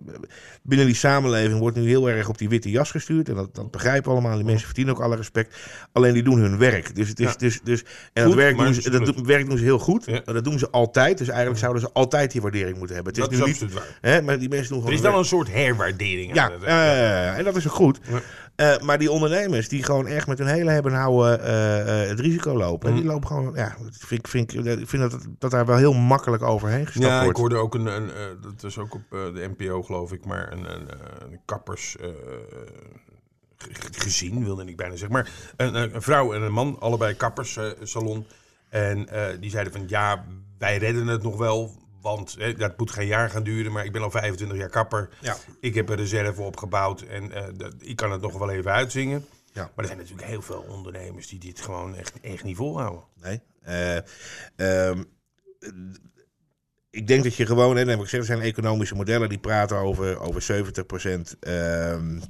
binnen 0.62 0.86
die 0.86 0.94
samenleving 0.94 1.58
wordt 1.58 1.76
nu 1.76 1.86
heel 1.86 2.10
erg 2.10 2.28
op 2.28 2.38
die 2.38 2.48
witte 2.48 2.70
jas 2.70 2.90
gestuurd. 2.90 3.28
En 3.28 3.34
dat, 3.34 3.54
dat 3.54 3.70
begrijpen 3.70 4.10
allemaal. 4.10 4.34
Die 4.36 4.44
mensen 4.44 4.66
verdienen 4.66 4.94
ook 4.94 5.00
alle 5.00 5.16
respect. 5.16 5.56
Alleen 5.92 6.12
die 6.14 6.22
doen 6.22 6.38
hun 6.38 6.58
werk. 6.58 6.94
Dus 6.94 7.08
het 7.08 7.20
is, 7.20 7.36
dus, 7.36 7.60
dus, 7.62 7.80
en 8.12 8.22
Goed, 8.24 8.32
dat 8.32 8.34
werk, 8.34 8.56
doen 8.58 8.74
ze, 8.74 8.80
is 8.80 8.84
dat 8.98 9.06
doen- 9.06 9.26
werk 9.26 9.46
doen 9.48 9.58
ze 9.58 9.64
heel 9.64 9.78
goed. 9.78 10.06
Dat 10.24 10.44
doen 10.44 10.58
ze 10.58 10.70
altijd. 10.70 11.18
Dus 11.18 11.28
eigenlijk 11.28 11.58
zouden 11.58 11.82
ze 11.82 11.88
altijd 11.92 12.32
die 12.32 12.40
waardering 12.40 12.78
moeten 12.78 12.94
hebben. 12.94 13.12
Het 13.14 13.22
dat 13.22 13.32
is 13.32 13.38
is 13.38 13.60
nu 13.60 13.66
niet, 13.66 13.74
waar. 13.74 13.98
hè, 14.00 14.22
maar 14.22 14.38
die 14.38 14.48
mensen 14.48 14.68
doen 14.68 14.78
Er 14.78 14.82
gewoon 14.84 14.98
is 14.98 15.00
hun 15.02 15.02
wel 15.02 15.10
werk. 15.10 15.22
een 15.32 15.36
soort 15.38 15.52
herwaardering. 15.52 16.34
Ja. 16.34 17.34
en 17.36 17.44
dat 17.44 17.56
is 17.56 17.66
ook 17.66 17.72
goed. 17.74 17.98
Ja. 18.56 18.76
Eh, 18.76 18.82
maar 18.82 18.98
die 18.98 19.10
ondernemers 19.10 19.68
die 19.68 19.82
gewoon 19.82 20.06
echt 20.06 20.26
met 20.26 20.38
hun 20.38 20.46
hele 20.46 20.70
hebben 20.70 20.92
en 20.92 20.98
houden 20.98 21.40
eh, 21.40 22.02
eh, 22.02 22.08
het 22.08 22.20
risico 22.20 22.56
lopen. 22.56 22.88
En 22.88 22.94
die 22.94 23.04
Mhm. 23.04 23.12
lopen 23.12 23.28
gewoon, 23.28 23.52
ja, 23.54 23.76
vind 23.90 24.20
ik, 24.20 24.28
vind 24.28 24.52
ik, 24.54 24.64
ik 24.64 24.88
vind 24.88 25.10
dat, 25.10 25.26
dat 25.38 25.50
daar 25.50 25.66
wel 25.66 25.76
heel 25.76 25.92
makkelijk 25.94 26.42
overheen 26.42 26.86
gestapt 26.86 27.06
Ja, 27.06 27.16
ik 27.18 27.22
wordt. 27.24 27.38
hoorde 27.38 27.56
ook 27.56 27.74
een, 27.74 27.86
een 27.86 28.10
dat 28.42 28.62
was 28.62 28.78
ook 28.78 28.94
op 28.94 29.02
de 29.10 29.50
NPO 29.56 29.82
geloof 29.82 30.12
ik, 30.12 30.24
maar 30.24 30.52
een, 30.52 30.64
een, 30.74 30.88
een 31.30 31.40
kappers 31.44 31.96
ge- 33.56 33.78
gezien, 33.92 34.44
wilde 34.44 34.64
ik 34.64 34.76
bijna 34.76 34.96
zeggen. 34.96 35.12
Maar 35.12 35.30
een, 35.56 35.74
een 35.74 36.02
vrouw 36.02 36.32
en 36.34 36.42
een 36.42 36.52
man, 36.52 36.76
allebei 36.80 37.14
kapperssalon. 37.14 38.26
en 38.68 39.08
die 39.40 39.50
zeiden 39.50 39.72
van 39.72 39.84
ja, 39.86 40.24
wij 40.58 40.76
redden 40.78 41.06
het 41.06 41.22
nog 41.22 41.36
wel. 41.36 41.82
Want 42.04 42.36
eh, 42.36 42.58
dat 42.58 42.78
moet 42.78 42.90
geen 42.90 43.06
jaar 43.06 43.30
gaan 43.30 43.42
duren, 43.42 43.72
maar 43.72 43.84
ik 43.84 43.92
ben 43.92 44.02
al 44.02 44.10
25 44.10 44.58
jaar 44.58 44.68
kapper. 44.68 45.08
Ja. 45.20 45.36
Ik 45.60 45.74
heb 45.74 45.88
een 45.88 45.96
reserve 45.96 46.42
opgebouwd 46.42 47.00
en 47.00 47.32
eh, 47.32 47.44
dat, 47.56 47.74
ik 47.78 47.96
kan 47.96 48.12
het 48.12 48.20
nog 48.20 48.38
wel 48.38 48.50
even 48.50 48.72
uitzingen. 48.72 49.26
Ja. 49.52 49.62
Maar 49.62 49.70
er 49.76 49.86
zijn 49.86 49.98
natuurlijk 49.98 50.28
heel 50.28 50.42
veel 50.42 50.66
ondernemers 50.68 51.28
die 51.28 51.38
dit 51.38 51.60
gewoon 51.60 51.96
echt, 51.96 52.20
echt 52.20 52.44
niet 52.44 52.56
volhouden. 52.56 53.04
Nee. 53.22 53.40
Eh, 53.62 53.96
ehm, 54.56 55.02
ik 56.90 57.06
denk 57.06 57.24
dat 57.24 57.34
je 57.34 57.46
gewoon, 57.46 57.76
hè, 57.76 57.84
heb 57.84 57.98
ik 57.98 58.04
gezegd, 58.04 58.22
er 58.22 58.36
zijn 58.36 58.40
economische 58.40 58.94
modellen 58.94 59.28
die 59.28 59.38
praten 59.38 59.76
over, 59.76 60.20
over 60.20 60.42
70% 60.42 61.36
ehm, 61.40 62.20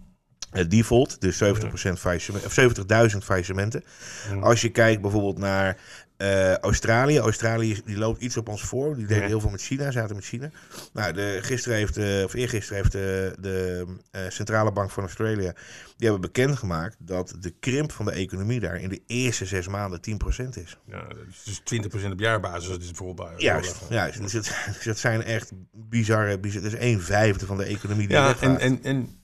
eh, 0.55 0.69
default, 0.69 1.21
dus 1.21 1.37
70% 1.37 1.99
faillissement, 1.99 2.45
of 2.45 2.53
70.000 2.53 3.25
faillissementen. 3.25 3.85
Ja. 4.31 4.41
Als 4.41 4.61
je 4.61 4.71
kijkt 4.71 5.03
bijvoorbeeld 5.03 5.39
naar 5.39 5.77
eh, 6.17 6.57
Australië. 6.57 7.19
Australië 7.19 7.81
die 7.85 7.99
loopt 7.99 8.23
iets 8.23 8.37
op 8.37 8.49
ons 8.49 8.63
voor. 8.63 8.97
Die 8.97 9.07
deden 9.07 9.23
Ja. 9.23 9.29
heel 9.29 9.41
veel 9.41 9.51
met 9.51 9.63
China, 9.63 9.91
zaten 9.91 10.17
met 10.17 10.25
China. 10.25 10.51
Nou, 10.93 11.13
de, 11.13 11.39
gisteren 11.43 11.79
heeft, 11.79 11.97
eh, 11.97 12.23
of 12.25 12.35
eergisteren 12.35 12.83
heeft 12.83 12.93
de, 12.93 13.37
de 13.41 13.87
eh, 14.11 14.23
Centrale 14.29 14.73
Bank 14.73 14.91
van 14.91 15.03
Australië... 15.03 15.53
die 15.97 16.09
hebben 16.09 16.21
bekendgemaakt 16.21 16.97
dat 16.99 17.37
de 17.41 17.51
krimp 17.61 17.93
van 17.93 18.05
de 18.05 18.13
economie 18.13 18.61
daar... 18.61 18.81
in 18.81 18.89
de 18.89 19.03
eerste 19.07 19.47
zes 19.47 19.69
maanden 19.69 20.01
10% 20.01 20.49
is. 20.49 20.79
Ja, 20.87 21.07
dat 21.09 21.17
dus 21.45 21.63
20% 22.09 22.11
op 22.13 22.21
jaarbasis. 22.21 22.69
Dat 22.69 22.81
is 22.81 22.87
bijvoorbeeld. 22.87 23.41
Juist, 23.41 23.77
juist. 23.89 24.21
Dus 24.21 24.33
het, 24.33 24.45
dus 24.75 24.85
het 24.85 24.99
zijn 24.99 25.23
echt 25.23 25.53
bizarre, 25.73 26.39
bizarre... 26.39 26.71
Dat 26.71 26.81
is 26.81 26.87
een 26.87 27.01
vijfde 27.01 27.47
van 27.47 27.57
de 27.57 27.65
economie 27.65 28.09
die 28.09 28.17
Ja, 28.17 28.37
en, 28.41 28.59
en, 28.59 28.83
en 28.83 29.23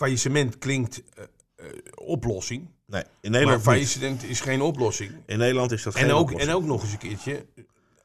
faillissement 0.00 0.58
klinkt 0.58 1.02
eh, 1.14 1.24
eh, 1.56 1.66
oplossing. 1.94 2.68
Nee, 2.90 3.02
in 3.02 3.08
Maar 3.20 3.30
Nederland 3.30 3.56
niet. 3.56 3.66
faillissement 3.66 4.24
is 4.24 4.40
geen 4.40 4.60
oplossing. 4.60 5.10
In 5.26 5.38
Nederland 5.38 5.72
is 5.72 5.82
dat 5.82 5.94
En 5.94 6.00
geen 6.00 6.10
ook, 6.12 6.20
oplossing. 6.20 6.50
en 6.50 6.56
ook 6.56 6.64
nog 6.64 6.82
eens 6.82 6.92
een 6.92 6.98
keertje, 6.98 7.46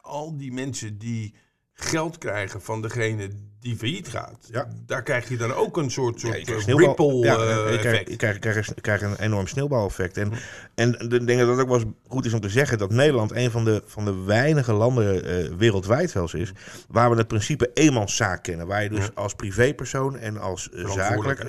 al 0.01 0.37
die 0.37 0.53
mensen 0.53 0.97
die 0.97 1.33
geld 1.73 2.17
krijgen 2.17 2.61
van 2.61 2.81
degene 2.81 3.29
die 3.59 3.75
failliet 3.75 4.07
gaat, 4.07 4.47
Ja. 4.51 4.67
daar 4.85 5.03
krijg 5.03 5.29
je 5.29 5.37
dan 5.37 5.53
ook 5.53 5.77
een 5.77 5.91
soort, 5.91 6.19
soort 6.19 6.49
eh, 6.49 6.57
ripple 6.65 7.13
ja, 7.15 7.35
eh, 7.35 7.79
krijgt, 7.79 8.09
je 8.75 8.81
krijgt 8.81 9.01
een 9.01 9.19
enorm 9.19 9.47
sneeuwbaleffect. 9.47 10.17
En, 10.17 10.31
en 10.75 10.93
ik 10.99 11.09
denk 11.27 11.39
dat 11.39 11.49
het 11.49 11.59
ook 11.59 11.67
wel 11.67 11.79
eens 11.79 11.85
goed 12.07 12.25
is 12.25 12.33
om 12.33 12.39
te 12.39 12.49
zeggen 12.49 12.77
dat 12.77 12.91
Nederland 12.91 13.31
een 13.31 13.51
van 13.51 13.65
de, 13.65 13.83
van 13.85 14.05
de 14.05 14.13
weinige 14.23 14.73
landen 14.73 15.23
eh, 15.25 15.53
wereldwijd 15.57 16.09
zelfs 16.09 16.33
is, 16.33 16.51
waar 16.87 17.09
we 17.11 17.17
het 17.17 17.27
principe 17.27 17.71
eenmanszaak 17.73 18.43
kennen. 18.43 18.67
Waar 18.67 18.83
je 18.83 18.89
dus 18.89 19.15
als 19.15 19.33
privépersoon 19.33 20.17
en 20.17 20.37
als 20.37 20.69
eh, 20.69 20.89
zakelijk 20.91 21.43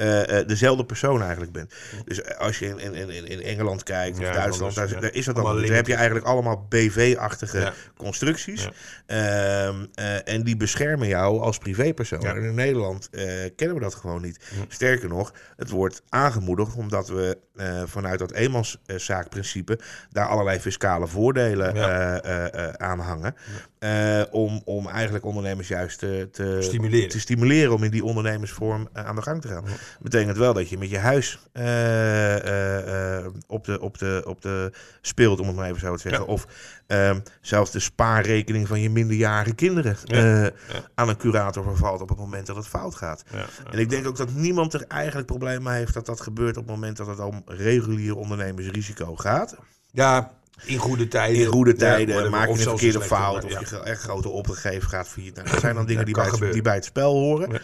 Eh, 0.00 0.38
eh, 0.38 0.46
dezelfde 0.46 0.84
persoon 0.84 1.22
eigenlijk 1.22 1.52
bent. 1.52 1.74
Dus 2.04 2.22
eh, 2.22 2.38
als 2.38 2.58
je 2.58 2.66
in, 2.66 2.94
in, 2.94 3.10
in, 3.10 3.26
in 3.26 3.42
Engeland 3.42 3.82
kijkt 3.82 4.18
of 4.18 4.24
Ja, 4.24 4.32
Duitsland, 4.32 4.76
anders, 4.78 4.92
daar, 4.92 5.02
ja. 5.04 5.10
is 5.12 5.24
dat 5.24 5.34
dan. 5.34 5.44
Daar 5.44 5.76
heb 5.76 5.86
je 5.86 5.94
eigenlijk 5.94 6.26
allemaal 6.26 6.66
BV-achtige 6.68 7.58
Ja. 7.58 7.72
constructies. 7.96 8.68
Ehm, 9.06 9.74
eh, 9.94 10.28
en 10.28 10.42
die 10.42 10.56
beschermen 10.56 11.08
jou 11.08 11.40
als 11.40 11.58
privépersoon. 11.58 12.24
En 12.24 12.42
in 12.42 12.54
Nederland 12.54 13.08
kennen 13.56 13.76
we 13.76 13.82
dat 13.82 13.94
gewoon 13.94 14.22
niet. 14.22 14.40
Sterker 14.68 15.08
nog, 15.08 15.32
het 15.56 15.70
wordt 15.70 16.02
aangemoedigd 16.08 16.74
omdat 16.76 17.08
we 17.08 17.38
eh, 17.60 17.82
vanuit 17.86 18.18
dat 18.18 18.32
eenmanszaakprincipe 18.32 19.78
daar 20.10 20.26
allerlei 20.26 20.60
fiscale 20.60 21.06
voordelen 21.06 21.74
Ja. 21.74 22.20
eh, 22.20 22.44
eh, 22.46 22.66
eh, 22.68 22.72
aan 22.74 22.98
hangen. 22.98 23.34
Eh, 23.78 24.22
om, 24.30 24.62
om 24.64 24.88
eigenlijk 24.88 25.24
ondernemers 25.24 25.68
juist 25.68 25.98
te, 25.98 26.28
te, 26.32 26.56
Stimuleren. 26.60 27.08
te 27.08 27.20
stimuleren 27.20 27.72
om 27.74 27.82
in 27.84 27.90
die 27.90 28.04
ondernemersvorm 28.04 28.88
eh, 28.92 29.04
aan 29.06 29.16
de 29.16 29.22
gang 29.22 29.40
te 29.40 29.48
gaan. 29.48 29.64
Betekent 30.00 30.36
wel 30.36 30.52
dat 30.52 30.68
je 30.68 30.78
met 30.78 30.90
je 30.90 30.98
huis 30.98 31.38
eh, 31.52 32.36
eh, 32.36 33.18
eh, 33.18 33.26
op, 33.46 33.64
de, 33.64 33.80
op, 33.80 33.98
de, 33.98 34.22
op 34.26 34.42
de 34.42 34.72
speelt, 35.00 35.40
om 35.40 35.46
het 35.46 35.56
maar 35.56 35.68
even 35.68 35.80
zo 35.80 35.94
te 35.94 36.00
zeggen. 36.00 36.24
Ja. 36.26 36.32
Of 36.32 36.46
ehm, 36.86 37.20
zelfs 37.40 37.70
de 37.70 37.80
spaarrekening 37.80 38.68
van 38.68 38.80
je 38.80 38.90
minderjarige 38.90 39.54
kinderen 39.54 39.96
Ja. 40.04 40.44
eh, 40.44 40.52
aan 40.94 41.08
een 41.08 41.16
curator 41.16 41.64
vervalt 41.64 42.00
op 42.00 42.08
het 42.08 42.18
moment 42.18 42.46
dat 42.46 42.56
het 42.56 42.66
fout 42.66 42.94
gaat. 42.94 43.24
Ja. 43.32 43.44
En 43.70 43.78
ik 43.78 43.90
denk 43.90 44.06
ook 44.06 44.16
dat 44.16 44.32
niemand 44.34 44.74
er 44.74 44.84
eigenlijk 44.88 45.26
problemen 45.26 45.62
mee 45.62 45.78
heeft 45.78 45.94
dat 45.94 46.06
dat 46.06 46.20
gebeurt 46.20 46.56
op 46.56 46.62
het 46.66 46.72
moment 46.74 46.96
dat 46.96 47.06
het 47.06 47.18
om 47.20 47.44
regulier 47.50 48.16
ondernemersrisico 48.16 49.16
gaat. 49.16 49.56
Ja, 49.92 50.34
in 50.64 50.78
goede 50.78 51.08
tijden. 51.08 51.42
In 51.42 51.46
goede 51.46 51.74
tijden 51.74 52.30
maak 52.30 52.46
je 52.46 52.52
een 52.52 52.58
verkeerde 52.58 53.00
fout 53.00 53.44
of 53.44 53.50
ja. 53.52 53.60
je 53.70 53.82
echt 53.82 54.02
grote 54.02 54.28
opgegeven 54.28 54.88
gaat 54.88 55.08
failliet. 55.08 55.34
Nou, 55.34 55.48
dat 55.48 55.60
zijn 55.60 55.74
dan 55.74 55.86
dingen 55.86 56.04
die, 56.04 56.14
bij 56.14 56.26
het, 56.26 56.52
die 56.52 56.62
bij 56.62 56.74
het 56.74 56.84
spel 56.84 57.12
horen. 57.12 57.52
Ja. 57.52 57.60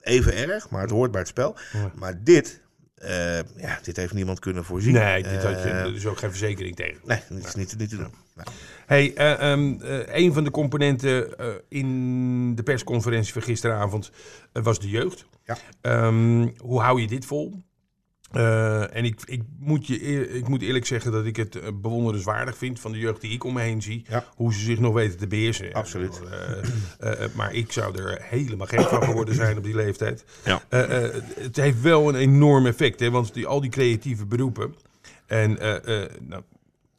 Even 0.00 0.36
erg, 0.36 0.70
maar 0.70 0.82
het 0.82 0.90
hoort 0.90 1.10
bij 1.10 1.20
het 1.20 1.28
spel. 1.28 1.56
Maar 1.94 2.22
dit, 2.22 2.60
eh, 2.94 3.36
ja, 3.36 3.78
dit 3.82 3.96
heeft 3.96 4.12
niemand 4.12 4.38
kunnen 4.38 4.64
voorzien. 4.64 4.92
Nee, 4.92 5.22
dit 5.22 5.42
had 5.42 5.62
je, 5.62 5.68
Eh, 5.68 5.80
er 5.80 5.94
is 5.94 6.06
ook 6.06 6.18
geen 6.18 6.30
verzekering 6.30 6.76
tegen. 6.76 7.00
nee, 7.04 7.20
dit 7.28 7.46
is 7.46 7.54
niet, 7.54 7.78
niet 7.78 7.88
te 7.88 7.96
doen. 7.96 8.14
Nee. 8.34 8.46
Hey, 8.86 9.14
eh, 9.14 9.52
ehm, 9.52 9.80
eh, 9.80 10.22
een 10.24 10.32
van 10.32 10.44
de 10.44 10.50
componenten 10.50 11.36
in 11.68 12.54
de 12.54 12.62
persconferentie 12.62 13.32
van 13.32 13.42
gisteravond 13.42 14.10
was 14.52 14.78
de 14.78 14.88
jeugd. 14.88 15.26
Ja. 15.44 15.56
Ehm, 15.80 16.48
hoe 16.58 16.80
hou 16.80 17.00
je 17.00 17.06
dit 17.06 17.26
vol? 17.26 17.62
Eh, 18.32 18.96
en 18.96 19.04
ik, 19.04 19.20
ik, 19.24 19.42
moet 19.58 19.86
je, 19.86 20.28
ik 20.28 20.48
moet 20.48 20.62
eerlijk 20.62 20.86
zeggen 20.86 21.12
dat 21.12 21.24
ik 21.24 21.36
het 21.36 21.56
eh, 21.56 21.68
bewonderenswaardig 21.74 22.56
vind 22.56 22.80
van 22.80 22.92
de 22.92 22.98
jeugd 22.98 23.20
die 23.20 23.32
ik 23.32 23.44
om 23.44 23.54
me 23.54 23.60
heen 23.60 23.82
zie. 23.82 24.04
Ja. 24.08 24.24
Hoe 24.34 24.54
ze 24.54 24.60
zich 24.60 24.78
nog 24.78 24.94
weten 24.94 25.18
te 25.18 25.26
beheersen. 25.26 25.72
Absoluut. 25.72 26.20
Eh, 26.98 27.12
maar 27.34 27.54
ik 27.54 27.72
zou 27.72 27.98
er 27.98 28.18
helemaal 28.22 28.66
gek 28.66 28.80
van 28.80 29.02
geworden 29.02 29.34
zijn 29.34 29.56
op 29.56 29.64
die 29.64 29.74
leeftijd. 29.74 30.24
Ja. 30.44 30.62
Eh, 30.68 31.04
eh, 31.04 31.22
het 31.38 31.56
heeft 31.56 31.80
wel 31.80 32.08
een 32.08 32.14
enorm 32.14 32.66
effect, 32.66 33.00
hè, 33.00 33.10
want 33.10 33.34
die, 33.34 33.46
al 33.46 33.60
die 33.60 33.70
creatieve 33.70 34.26
beroepen. 34.26 34.74
En 35.26 35.58
eh, 35.58 36.02
eh, 36.02 36.10
nou, 36.20 36.42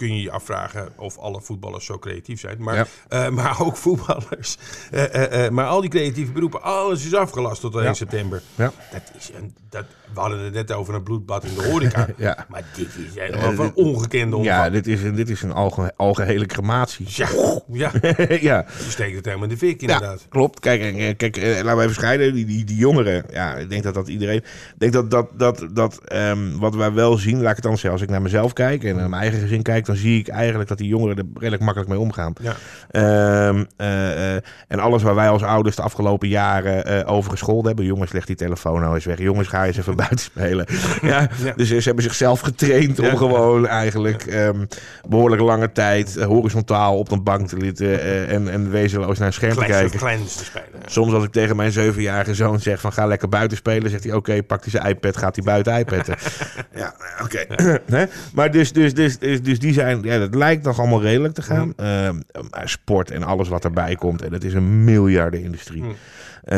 kun 0.04 0.16
je 0.16 0.22
je 0.22 0.32
afvragen 0.32 0.88
of 0.96 1.18
alle 1.18 1.42
voetballers 1.42 1.86
zo 1.86 1.98
creatief 2.00 2.39
zijn. 2.39 2.56
Maar, 2.60 2.76
Ja. 2.76 2.86
eh, 3.10 3.30
maar 3.30 3.62
ook 3.62 3.78
voetballers. 3.78 4.58
Eh, 4.92 5.46
eh, 5.46 5.52
maar 5.52 5.66
al 5.66 5.82
die 5.82 5.89
creatieve 5.89 6.32
beroepen, 6.32 6.62
alles 6.62 7.06
is 7.06 7.13
afgelast 7.13 7.62
tot 7.62 7.76
1 7.76 7.84
Ja. 7.84 7.94
september. 7.94 8.42
Ja. 8.56 8.72
Dat 8.92 9.02
is 9.18 9.32
een, 9.38 9.56
dat, 9.70 9.86
we 10.13 10.20
hadden 10.20 10.39
het 10.39 10.54
net 10.54 10.72
over 10.72 10.94
een 10.94 11.04
bloedbad 11.04 11.44
in 11.44 11.54
de 11.56 11.63
horeca. 11.70 12.08
Ja. 12.18 12.46
Maar 12.50 12.63
dit 12.76 12.88
is 12.88 13.20
helemaal 13.20 13.54
van 13.54 13.72
ongekende 13.76 14.36
omvang. 14.36 14.56
Ja, 14.56 14.70
dit 14.70 14.88
is 14.88 15.04
een, 15.04 15.16
dit 15.16 15.30
is 15.30 15.42
een 15.42 15.52
alge, 15.52 15.94
algehele 15.96 16.46
crematie. 16.46 17.06
Ja, 17.10 17.28
ja, 17.72 17.92
ja. 18.50 18.66
je 18.78 18.89
steekt 18.89 19.16
het 19.16 19.26
helemaal 19.26 19.44
in 19.48 19.50
de 19.50 19.58
fik 19.58 19.82
inderdaad. 19.82 20.20
Ja, 20.20 20.26
klopt. 20.30 20.60
Kijk, 20.60 21.18
kijk 21.18 21.36
laten 21.38 21.76
we 21.78 21.82
even 21.82 21.94
scheiden. 21.96 22.34
Die, 22.34 22.46
die, 22.46 22.63
die 22.63 22.78
jongeren, 22.78 23.26
ja, 23.32 23.56
ik 23.56 23.70
denk 23.70 23.84
dat 23.84 23.94
dat 23.94 24.08
iedereen... 24.08 24.38
Ik 24.38 24.74
denk 24.78 24.94
dat, 24.94 25.12
dat, 25.12 25.30
dat, 25.38 25.68
dat 25.72 26.00
ehm, 26.06 26.58
wat 26.58 26.76
wij 26.76 26.92
wel 26.94 27.18
zien, 27.18 27.42
laat 27.42 27.50
ik 27.50 27.56
het 27.56 27.63
dan 27.63 27.72
zeggen, 27.74 27.92
als 27.92 28.02
ik 28.02 28.10
naar 28.10 28.22
mezelf 28.22 28.54
kijk 28.54 28.84
en 28.84 28.96
naar 28.96 29.10
mijn 29.10 29.22
eigen 29.22 29.39
gezin 29.39 29.62
kijk, 29.62 29.86
dan 29.93 30.01
zie 30.01 30.19
ik 30.19 30.27
eigenlijk 30.27 30.69
dat 30.69 30.77
die 30.77 30.88
jongeren 30.88 31.17
er 31.17 31.23
redelijk 31.34 31.63
makkelijk 31.63 31.89
mee 31.89 31.99
omgaan. 31.99 32.34
Ja. 32.41 32.56
Ehm, 32.91 33.63
eh, 33.77 34.36
eh, 34.36 34.41
en 34.67 34.79
alles 34.79 35.03
waar 35.03 35.15
wij 35.15 35.29
als 35.29 35.43
ouders 35.43 35.75
de 35.75 35.82
afgelopen 35.82 36.27
jaren 36.27 36.86
eh, 36.86 37.12
over 37.12 37.32
gescholden 37.32 37.65
hebben. 37.65 37.86
Jongens, 37.86 38.12
leg 38.12 38.25
die 38.25 38.36
telefoon 38.36 38.82
nou 38.82 38.95
eens 38.95 39.06
weg. 39.06 39.17
Jongens, 39.17 39.47
ga 39.47 39.65
eens 39.65 39.77
even 39.77 39.95
buiten 40.06 40.19
spelen. 40.19 40.65
Ja, 41.01 41.29
Ja. 41.43 41.53
Dus 41.56 41.67
ze 41.67 41.82
hebben 41.84 42.03
zichzelf 42.03 42.39
getraind 42.39 42.99
om 42.99 43.17
gewoon 43.17 43.67
eigenlijk 43.67 44.25
ehm, 44.25 44.65
behoorlijk 45.08 45.41
lange 45.41 45.71
tijd 45.71 46.15
horizontaal 46.23 46.97
op 46.97 47.12
een 47.12 47.23
bank 47.23 47.47
te 47.47 47.58
zitten 47.60 48.27
en, 48.27 48.49
en 48.49 48.71
wezenloos 48.71 49.17
naar 49.17 49.27
een 49.27 49.34
scherm 49.34 49.56
te 49.56 49.65
kijken. 49.65 49.99
kleins 49.99 50.36
te 50.36 50.43
spelen. 50.43 50.79
Soms 50.86 51.13
als 51.13 51.23
ik 51.23 51.32
tegen 51.32 51.56
mijn 51.56 51.71
zevenjarige 51.71 52.36
zoon 52.36 52.60
zeg 52.60 52.82
van 52.82 52.93
ga 52.93 53.06
lekker 53.06 53.29
buiten 53.29 53.58
spelen, 53.58 53.89
zegt 53.89 54.03
hij 54.03 54.13
oké, 54.13 54.43
pakt 54.43 54.62
hij 54.62 54.82
zijn 54.82 54.95
iPad, 54.95 55.17
gaat 55.17 55.36
hij 55.36 55.45
buiten 55.45 55.77
iPadden. 55.77 56.15
ja, 56.82 56.93
oké. 57.23 57.45
Maar 58.34 58.51
dus, 58.51 58.71
dus, 58.71 58.93
dus, 58.93 59.17
dus, 59.19 59.41
dus 59.41 59.60
die 59.60 59.73
zijn, 59.73 59.83
ja, 59.89 60.19
dat 60.19 60.36
lijkt 60.36 60.63
nog 60.63 60.80
allemaal 60.80 61.02
redelijk 61.02 61.34
te 61.34 61.41
gaan. 61.41 61.74
Ehm, 61.76 62.19
sport 62.63 63.12
en 63.12 63.24
alles 63.24 63.48
wat 63.50 63.63
erbij 63.63 63.96
komt, 63.96 64.22
en 64.22 64.30
dat 64.32 64.43
is 64.43 64.54
een 64.54 64.84
miljardenindustrie. 64.84 65.82
Mm. 65.84 65.96
Eh, 66.43 66.56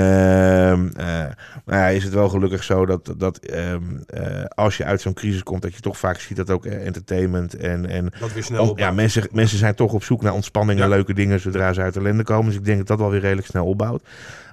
maar 1.66 1.78
ja, 1.80 1.88
is 1.88 2.04
het 2.04 2.14
wel 2.14 2.30
gelukkig 2.30 2.64
zo 2.64 2.86
dat, 2.86 3.14
dat 3.18 3.38
ehm, 3.38 3.82
eh, 4.08 4.44
als 4.46 4.78
je 4.78 4.84
uit 4.86 5.02
zo'n 5.02 5.14
crisis 5.14 5.44
komt, 5.44 5.62
dat 5.62 5.74
je 5.76 5.80
toch 5.82 5.98
vaak 5.98 6.20
ziet 6.20 6.38
dat 6.38 6.50
ook 6.50 6.66
eh, 6.66 6.86
entertainment 6.86 7.56
en, 7.56 7.90
en 7.90 8.14
Dat 8.20 8.34
weer 8.34 8.44
snel 8.44 8.62
Oh, 8.64 8.70
op. 8.70 8.80
ja, 8.80 8.92
mensen, 8.92 9.28
mensen 9.32 9.58
zijn 9.58 9.76
toch 9.76 9.94
op 9.94 10.04
zoek 10.04 10.22
naar 10.22 10.34
ontspanning 10.34 10.80
en 10.80 10.86
Ja. 10.90 10.94
leuke 10.96 11.14
dingen 11.14 11.40
zodra 11.40 11.74
ze 11.74 11.82
uit 11.82 11.96
ellende 11.96 12.24
komen. 12.24 12.46
Dus 12.46 12.56
ik 12.56 12.66
denk 12.66 12.78
dat 12.78 12.88
dat 12.88 13.00
wel 13.00 13.10
weer 13.10 13.20
redelijk 13.22 13.48
snel 13.48 13.66
opbouwt. 13.66 14.04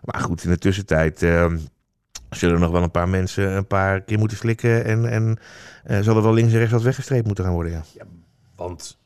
Maar 0.05 0.21
goed, 0.21 0.45
in 0.45 0.51
de 0.51 0.59
tussentijd 0.59 1.23
ehm, 1.23 1.59
zullen 2.31 2.55
er 2.55 2.61
nog 2.61 2.71
wel 2.71 2.83
een 2.83 2.91
paar 2.91 3.09
mensen 3.09 3.57
een 3.57 3.67
paar 3.67 4.01
keer 4.01 4.19
moeten 4.19 4.37
slikken. 4.37 4.85
En, 4.85 5.11
en 5.11 5.39
eh, 5.85 5.99
zal 6.01 6.17
er 6.17 6.23
wel 6.23 6.33
links 6.35 6.53
en 6.53 6.59
rechts 6.59 6.73
wat 6.73 6.83
weggestreept 6.83 7.27
moeten 7.27 7.45
gaan 7.45 7.53
worden. 7.53 7.73
Ja. 7.73 7.83
Want 8.63 8.99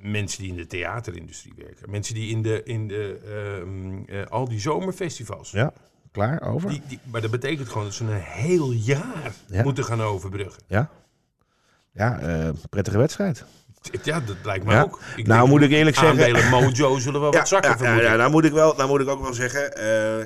mensen 0.00 0.42
die 0.42 0.50
in 0.50 0.56
de 0.56 0.66
theaterindustrie 0.66 1.52
werken, 1.56 1.90
mensen 1.90 2.14
die 2.14 2.30
in 2.30 2.42
de, 2.42 2.62
in 2.62 2.88
de 2.88 3.18
ehm, 3.26 4.18
eh, 4.20 4.26
al 4.30 4.48
die 4.48 4.60
zomerfestivals. 4.60 5.50
ja, 5.50 5.72
klaar, 6.12 6.42
over. 6.42 6.68
Die, 6.70 6.82
die, 6.88 6.98
maar 7.10 7.20
dat 7.20 7.30
betekent 7.30 7.68
gewoon 7.68 7.84
dat 7.84 7.94
ze 7.94 8.04
een 8.04 8.12
heel 8.20 8.70
jaar 8.72 9.32
Ja. 9.46 9.62
moeten 9.62 9.84
gaan 9.84 10.02
overbruggen. 10.02 10.62
Ja, 10.66 10.90
ja 11.92 12.18
eh, 12.20 12.48
prettige 12.70 12.98
wedstrijd. 12.98 13.44
Ja, 14.02 14.20
dat 14.20 14.36
lijkt 14.44 14.64
me 14.64 14.72
Ja. 14.72 14.82
ook. 14.82 15.00
Ik 15.16 15.26
Nou, 15.26 15.48
moet 15.48 15.62
ik 15.62 15.70
eerlijk 15.70 15.96
zeggen- 15.96 16.48
Mojo 16.50 16.98
zullen 16.98 17.20
wel 17.20 17.32
wat 17.32 17.48
zakken 17.48 17.84
ja, 17.84 18.00
ja, 18.00 18.16
nou 18.16 18.30
moet 18.30 18.44
ik 18.44 18.52
wel, 18.52 18.74
nou 18.76 18.88
moet 18.88 19.00
ik 19.00 19.08
ook 19.08 19.20
wel 19.22 19.32
zeggen, 19.34 19.76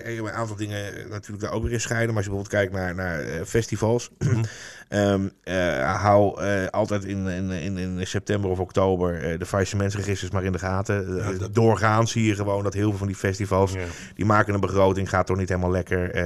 eh, 0.05 0.17
een 0.17 0.31
aantal 0.31 0.57
dingen 0.57 1.09
natuurlijk 1.09 1.41
daar 1.43 1.53
ook 1.53 1.62
weer 1.62 1.73
in 1.73 1.81
scheiden. 1.81 2.14
Maar 2.14 2.17
als 2.17 2.25
je 2.27 2.31
bijvoorbeeld 2.31 2.71
kijkt 2.71 2.73
naar, 2.73 2.95
naar 2.95 3.45
festivals, 3.45 4.11
Mhm. 4.19 4.45
eh, 4.88 6.01
hou 6.03 6.40
eh, 6.42 6.66
altijd 6.66 7.05
in, 7.05 7.27
in, 7.27 7.51
in, 7.51 7.79
in 7.79 8.07
september 8.07 8.51
of 8.51 8.59
oktober 8.59 9.22
eh, 9.22 9.38
de 9.38 9.46
faillissementsregisters 9.46 10.31
maar 10.31 10.44
in 10.44 10.53
de 10.53 10.59
gaten. 10.59 11.16
Ja, 11.16 11.33
dat- 11.33 11.55
Doorgaans 11.55 12.11
zie 12.12 12.24
je 12.24 12.35
gewoon 12.35 12.62
dat 12.64 12.74
heel 12.74 12.88
veel 12.88 12.98
van 12.98 13.07
die 13.07 13.16
festivals, 13.16 13.72
Ja. 13.72 13.85
die 14.14 14.24
maken 14.24 14.55
een 14.55 14.61
begroting, 14.61 15.09
gaat 15.09 15.27
toch 15.27 15.37
niet 15.37 15.48
helemaal 15.48 15.70
lekker. 15.70 16.16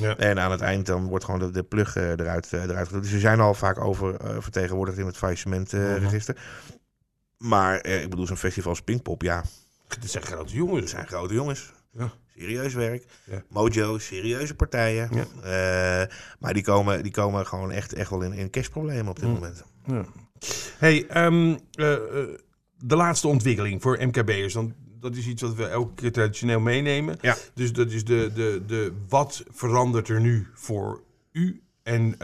Ja. 0.00 0.16
En 0.16 0.40
aan 0.40 0.50
het 0.50 0.60
eind 0.60 0.86
dan 0.86 1.06
wordt 1.06 1.24
gewoon 1.24 1.40
de, 1.40 1.50
de 1.50 1.62
plug 1.62 1.96
eruit, 1.96 2.52
eruit. 2.52 2.90
Dus 2.90 3.10
ze 3.10 3.18
zijn 3.18 3.40
al 3.40 3.54
vaak 3.54 3.80
over 3.80 4.16
vertegenwoordigd 4.42 4.98
in 4.98 5.06
het 5.06 5.16
faillissementregister. 5.16 6.36
Maar 7.38 7.78
eh, 7.80 8.02
ik 8.02 8.10
bedoel, 8.10 8.26
zo'n 8.26 8.36
festival 8.36 8.70
als 8.70 8.82
Pinkpop, 8.82 9.22
ja, 9.22 9.42
Dat 9.88 9.98
zijn 10.10 10.24
grote 10.24 10.54
jongens. 10.54 10.80
het 10.80 10.88
zijn 10.90 11.06
grote 11.06 11.34
jongens. 11.34 11.72
Ja. 11.92 12.10
Serieus 12.38 12.74
werk. 12.74 13.04
Ja. 13.24 13.42
Mojo, 13.48 13.98
serieuze 13.98 14.54
partijen. 14.54 15.08
Ja. 15.12 15.24
Eh, 16.02 16.14
maar 16.38 16.54
die 16.54 16.62
komen, 16.62 17.02
die 17.02 17.12
komen 17.12 17.46
gewoon 17.46 17.70
echt, 17.70 17.92
echt 17.92 18.10
wel 18.10 18.22
in, 18.22 18.32
in 18.32 18.50
cashproblemen 18.50 19.08
op 19.08 19.18
dit 19.20 19.28
Mm. 19.28 19.34
moment. 19.34 19.64
Ja. 19.86 20.04
Hey, 20.78 21.06
ehm, 21.08 21.56
eh, 21.72 21.92
eh, 21.92 22.00
de 22.78 22.96
laatste 22.96 23.28
ontwikkeling 23.28 23.82
voor 23.82 23.98
MKB'ers. 24.06 24.52
Dan, 24.52 24.74
dat 25.00 25.16
is 25.16 25.26
iets 25.26 25.42
wat 25.42 25.54
we 25.54 25.66
elke 25.66 25.94
keer 25.94 26.12
traditioneel 26.12 26.60
meenemen. 26.60 27.16
Ja. 27.20 27.36
Dus 27.54 27.72
dat 27.72 27.90
is 27.90 28.04
de, 28.04 28.30
de, 28.34 28.62
de 28.66 28.92
wat 29.08 29.44
verandert 29.50 30.08
er 30.08 30.20
nu 30.20 30.46
voor 30.54 31.02
u 31.32 31.62
en, 31.82 32.18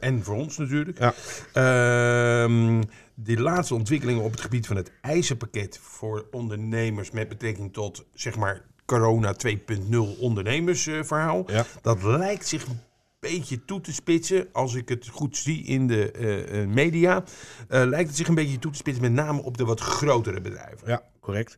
en 0.00 0.24
voor 0.24 0.36
ons 0.36 0.56
natuurlijk. 0.58 0.98
Ja. 0.98 1.14
Ehm, 1.52 2.82
die 3.14 3.40
laatste 3.40 3.74
ontwikkelingen 3.74 4.22
op 4.22 4.30
het 4.30 4.40
gebied 4.40 4.66
van 4.66 4.76
het 4.76 4.92
eisenpakket 5.00 5.78
voor 5.82 6.26
ondernemers 6.30 7.10
met 7.10 7.28
betrekking 7.28 7.72
tot 7.72 8.04
zeg 8.14 8.36
maar 8.36 8.62
corona 8.90 9.34
2.0 9.46 10.18
ondernemersverhaal. 10.18 11.44
Ja. 11.46 11.66
Dat 11.82 12.02
lijkt 12.02 12.46
zich 12.46 12.66
een 12.66 12.80
beetje 13.20 13.64
toe 13.64 13.80
te 13.80 13.92
spitsen, 13.92 14.48
als 14.52 14.74
ik 14.74 14.88
het 14.88 15.08
goed 15.08 15.36
zie 15.36 15.64
in 15.64 15.86
de 15.86 16.10
eh, 16.10 16.62
eh, 16.62 16.68
media, 16.68 17.24
eh, 17.68 17.84
lijkt 17.84 18.08
het 18.08 18.16
zich 18.16 18.28
een 18.28 18.34
beetje 18.34 18.58
toe 18.58 18.70
te 18.70 18.76
spitsen, 18.76 19.02
met 19.02 19.12
name 19.12 19.42
op 19.42 19.56
de 19.56 19.64
wat 19.64 19.80
grotere 19.80 20.40
bedrijven. 20.40 20.88
Ja, 20.88 21.02
correct. 21.30 21.56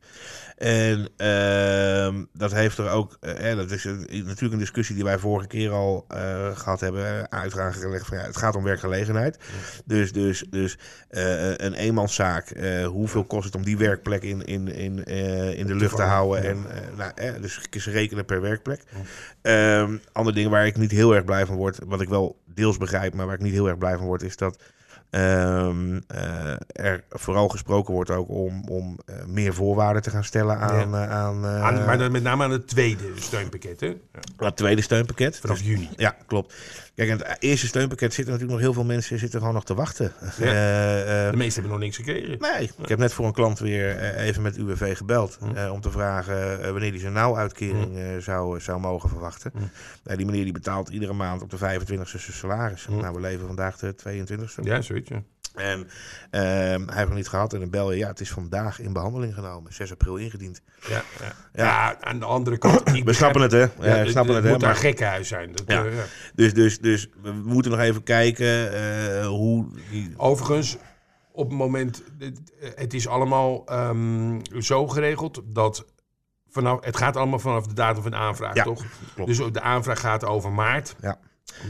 En 0.57 1.09
ehm, 1.17 2.25
dat 2.33 2.53
heeft 2.53 2.79
er 2.79 2.91
ook, 2.91 3.17
eh, 3.21 3.57
dat 3.57 3.71
is 3.71 3.85
natuurlijk 3.85 4.53
een 4.53 4.59
discussie 4.59 4.95
die 4.95 5.05
wij 5.05 5.19
vorige 5.19 5.47
keer 5.47 5.71
al 5.71 6.05
eh, 6.09 6.57
gehad 6.57 6.81
hebben, 6.81 7.31
eh, 7.31 7.39
uitgelegd 7.39 8.07
van 8.07 8.19
ja, 8.19 8.25
het 8.25 8.37
gaat 8.37 8.57
om 8.57 8.63
werkgelegenheid. 8.63 9.39
Dus, 9.85 10.13
dus, 10.13 10.45
dus 10.51 10.79
eh, 11.09 11.51
een 11.51 11.75
eenmanszaak, 11.75 12.55
hoeveel 12.85 13.25
kost 13.25 13.45
het 13.45 13.55
om 13.55 13.65
die 13.65 13.79
werkplek 13.79 14.23
in, 14.23 14.45
in, 14.45 14.69
in, 14.69 15.05
in 15.57 15.67
de 15.67 15.75
lucht 15.75 15.97
te 15.97 16.03
houden? 16.03 16.45
En, 16.45 16.67
nou, 16.97 17.41
dus 17.41 17.61
ze 17.71 17.91
rekenen 17.91 18.25
per 18.25 18.41
werkplek. 18.41 18.83
Ehm, 19.43 19.97
andere 20.13 20.37
dingen 20.37 20.51
waar 20.51 20.67
ik 20.67 20.77
niet 20.77 20.91
heel 20.91 21.15
erg 21.15 21.25
blij 21.25 21.47
van 21.47 21.57
word, 21.57 21.79
wat 21.87 22.01
ik 22.01 22.09
wel 22.09 22.41
deels 22.47 22.79
begrijp, 22.79 23.15
maar 23.15 23.27
waar 23.27 23.35
ik 23.35 23.41
niet 23.41 23.53
heel 23.53 23.69
erg 23.69 23.79
blij 23.79 23.97
van 23.97 24.07
word, 24.07 24.23
is 24.23 24.37
dat 24.37 24.59
ehm, 25.12 26.01
eh, 26.07 26.55
er 26.72 27.05
vooral 27.11 27.48
gesproken 27.48 27.94
wordt 27.94 28.11
ook 28.11 28.29
om, 28.29 28.64
om 28.68 28.98
eh, 29.05 29.25
meer 29.27 29.55
voorwaarden 29.55 30.03
te 30.03 30.11
gaan 30.11 30.25
stellen 30.25 30.59
aan, 30.59 30.94
eh, 30.94 31.11
aan, 31.11 31.46
Aan, 31.46 31.85
maar 31.85 32.11
met 32.11 32.22
name 32.22 32.44
aan 32.44 32.51
het 32.51 32.68
tweede 32.68 33.05
steunpakket, 33.14 33.81
hè? 33.81 33.87
Ja, 33.87 34.46
het 34.46 34.57
tweede 34.57 34.83
steunpakket. 34.83 35.38
vanaf 35.38 35.59
Dus- 35.59 35.66
juni. 35.66 35.88
ja, 35.96 36.16
klopt. 36.27 36.55
Kijk, 36.94 37.09
in 37.09 37.16
het 37.16 37.37
eerste 37.38 37.66
steunpakket 37.66 38.14
zitten 38.14 38.33
natuurlijk 38.33 38.61
nog 38.61 38.68
heel 38.68 38.83
veel 38.83 38.92
mensen 38.94 39.18
zitten 39.18 39.38
gewoon 39.38 39.55
nog 39.55 39.64
te 39.64 39.75
wachten. 39.75 40.12
Ja. 40.20 41.31
De 41.31 41.37
meesten 41.37 41.62
hebben 41.62 41.70
nog 41.70 41.81
niks 41.81 41.96
gekregen. 41.96 42.38
Nee, 42.38 42.70
ik 42.79 42.88
heb 42.88 42.98
net 42.98 43.12
voor 43.12 43.27
een 43.27 43.33
klant 43.33 43.59
weer 43.59 44.14
even 44.14 44.42
met 44.42 44.57
UWV 44.57 44.96
gebeld. 44.96 45.38
Hm. 45.40 45.68
om 45.70 45.81
te 45.81 45.90
vragen 45.90 46.61
wanneer 46.72 46.90
hij 46.90 46.98
zijn 46.98 47.12
nauwuitkering 47.12 47.96
eh, 47.96 48.05
zou, 48.18 48.61
zou 48.61 48.81
mogen 48.81 49.09
verwachten. 49.09 49.53
Hm. 49.55 50.16
Die 50.16 50.27
meneer 50.27 50.44
die 50.44 50.53
betaalt 50.53 50.88
iedere 50.88 51.12
maand 51.12 51.42
op 51.42 51.51
de 51.51 51.57
25e 51.57 52.09
zijn 52.09 52.22
salaris. 52.33 52.85
Hm. 52.85 52.96
Nou, 52.96 53.14
we 53.14 53.20
leven 53.20 53.46
vandaag 53.46 53.77
de 53.77 53.94
22e. 53.94 54.62
Ja, 54.62 54.81
Ja. 55.09 55.23
En 55.55 55.88
ehm, 56.31 56.87
hij 56.87 56.97
heeft 56.97 57.07
nog 57.09 57.17
niet 57.17 57.29
gehad. 57.29 57.53
En 57.53 57.61
dan 57.61 57.71
bel 57.71 57.93
je, 57.93 57.99
ja, 57.99 58.09
het 58.09 58.21
is 58.21 58.31
vandaag 58.31 58.81
in 58.81 58.93
behandeling 58.93 59.35
genomen. 59.35 59.73
6 59.73 59.93
april 59.93 60.17
ingediend. 60.17 60.62
Ja, 60.88 61.03
ja. 61.21 61.33
Ja. 61.53 61.65
ja, 61.65 61.97
aan 62.01 62.19
de 62.19 62.25
andere 62.25 62.59
kant. 62.59 62.83
We 63.05 63.12
snappen 63.12 63.41
het, 63.43 63.53
hè? 63.53 63.59
Ja, 63.61 63.69
we 64.03 64.11
snappen 64.11 64.35
het 64.35 64.35
het, 64.35 64.45
hè? 64.45 64.51
moet 64.51 64.61
daar 64.61 64.69
Maar, 64.71 64.79
gekkenhuis 64.79 65.29
zijn. 65.29 65.53
Dat, 65.53 65.62
Ja. 65.67 65.85
eh, 65.85 65.95
ja. 65.97 66.03
dus, 66.35 66.55
dus, 66.55 66.79
dus 66.79 67.09
we 67.23 67.33
moeten 67.33 67.71
nog 67.71 67.81
even 67.81 68.03
kijken 68.03 68.73
eh, 68.73 69.27
hoe... 69.27 69.67
Die, 69.91 70.15
Overigens, 70.17 70.77
op 71.33 71.49
het 71.49 71.59
moment, 71.59 72.03
het- 72.19 72.41
het 72.75 72.95
is 72.95 73.09
allemaal 73.09 73.67
ehm, 73.67 74.38
zo 74.59 74.88
geregeld 74.88 75.41
dat 75.45 75.85
vanaf, 76.51 76.85
het 76.85 76.97
gaat 76.97 77.17
allemaal 77.17 77.38
vanaf 77.38 77.67
de 77.67 77.75
datum 77.75 78.03
van 78.03 78.11
de 78.11 78.17
aanvraag, 78.17 78.55
toch? 78.55 78.85
klopt. 79.15 79.38
Dus 79.38 79.53
de 79.53 79.61
aanvraag 79.61 80.01
gaat 80.01 80.25
over 80.25 80.53
maart. 80.53 80.97
Ja. 81.01 81.19